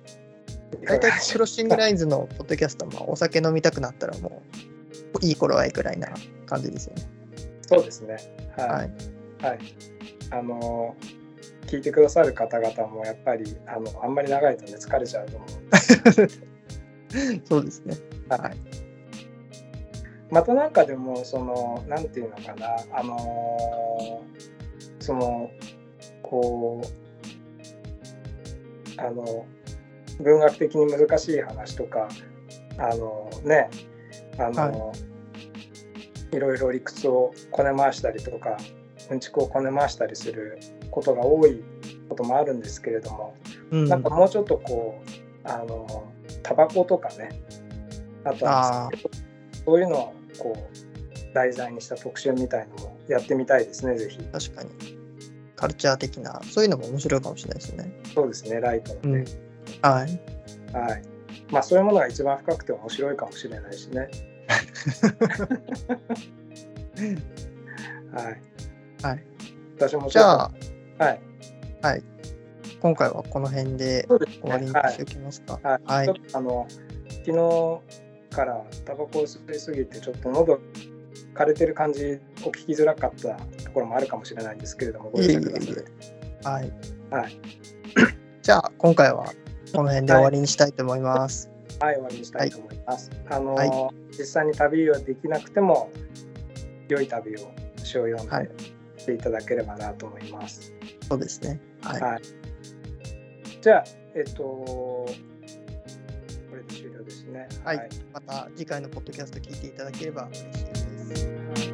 [0.85, 4.43] 大体クロッシングラインズのポッドキャストもお酒飲みたくなったらも
[5.21, 6.09] ういい頃合いくらいな
[6.47, 7.03] 感じですよね。
[7.63, 8.17] そうですね。
[8.57, 8.93] ははい
[9.41, 9.45] い。
[9.45, 9.59] はい。
[10.31, 10.97] あの
[11.67, 15.49] 聞いてくださる方々もやっぱりあのあんまり長いとね疲れちゃうと思う。
[17.45, 17.97] そうですね。
[18.29, 18.57] はい。
[20.31, 24.25] またなんかでもそのなんていうのかなあの
[25.01, 25.51] その
[26.23, 26.81] こ
[28.97, 29.47] うあの
[30.21, 32.09] 文学的に難しい話とか
[32.79, 33.71] あのね
[34.39, 34.93] あの、は
[36.33, 38.57] い、いろいろ理屈をこね回したりとか
[39.11, 40.59] うんちくをこね回したりする
[40.91, 41.63] ことが多い
[42.09, 43.35] こともあるんですけれども、
[43.71, 46.13] うん、なんかもうちょっとこうあの
[46.43, 47.31] タバコとかね
[48.25, 48.91] あとは
[49.65, 54.19] そういうのをこう題材にした特集みたいのもやってみたいですねぜひ。
[54.19, 54.71] 確かに。
[55.57, 57.93] カルチャー的なそういうのも面白いかもしれないですね。
[58.15, 59.27] そうですねライトのね、うん、
[59.83, 60.21] はい
[60.77, 61.03] はい
[61.51, 64.09] まあそういうものが一番深くて面白いかもしれないしね
[68.13, 68.41] はい。
[69.03, 69.25] はい。
[69.77, 70.51] 私もじゃあ、
[70.99, 71.21] はい。
[71.83, 72.03] はい。
[72.81, 75.59] 今回はこの辺で終わりにしておきますか。
[75.63, 75.83] はい。
[75.85, 76.67] はい、ちょっとあの、
[77.25, 77.33] 昨
[78.31, 80.59] 日からタバコを吸いすぎて、ちょっと喉
[81.35, 85.75] 枯れてる感じを聞きづらかったところもあるかもしれないんですけれども、ご了承ください。
[86.45, 86.73] はい。
[87.11, 87.41] はい。
[88.43, 89.31] じゃあ、今回は
[89.73, 91.51] この辺で終わりにしたいと思います。
[91.81, 93.11] はい、はい、終わりにしたいと思います。
[93.11, 93.71] はい、あの、はい、
[94.19, 95.91] 実際に旅はできなくても、
[96.89, 98.51] 良い旅を詩を読んで
[98.97, 100.73] していただければなと思います。
[101.09, 101.61] そうですね。
[101.83, 102.01] はい。
[102.01, 102.23] はい、
[103.61, 105.07] じゃあ、えっと、こ
[106.53, 107.49] れで終了ですね。
[107.65, 107.77] はい。
[107.77, 110.45] はい、また次回のポッドキャスト聞いていただければ嬉しい
[111.09, 111.70] です。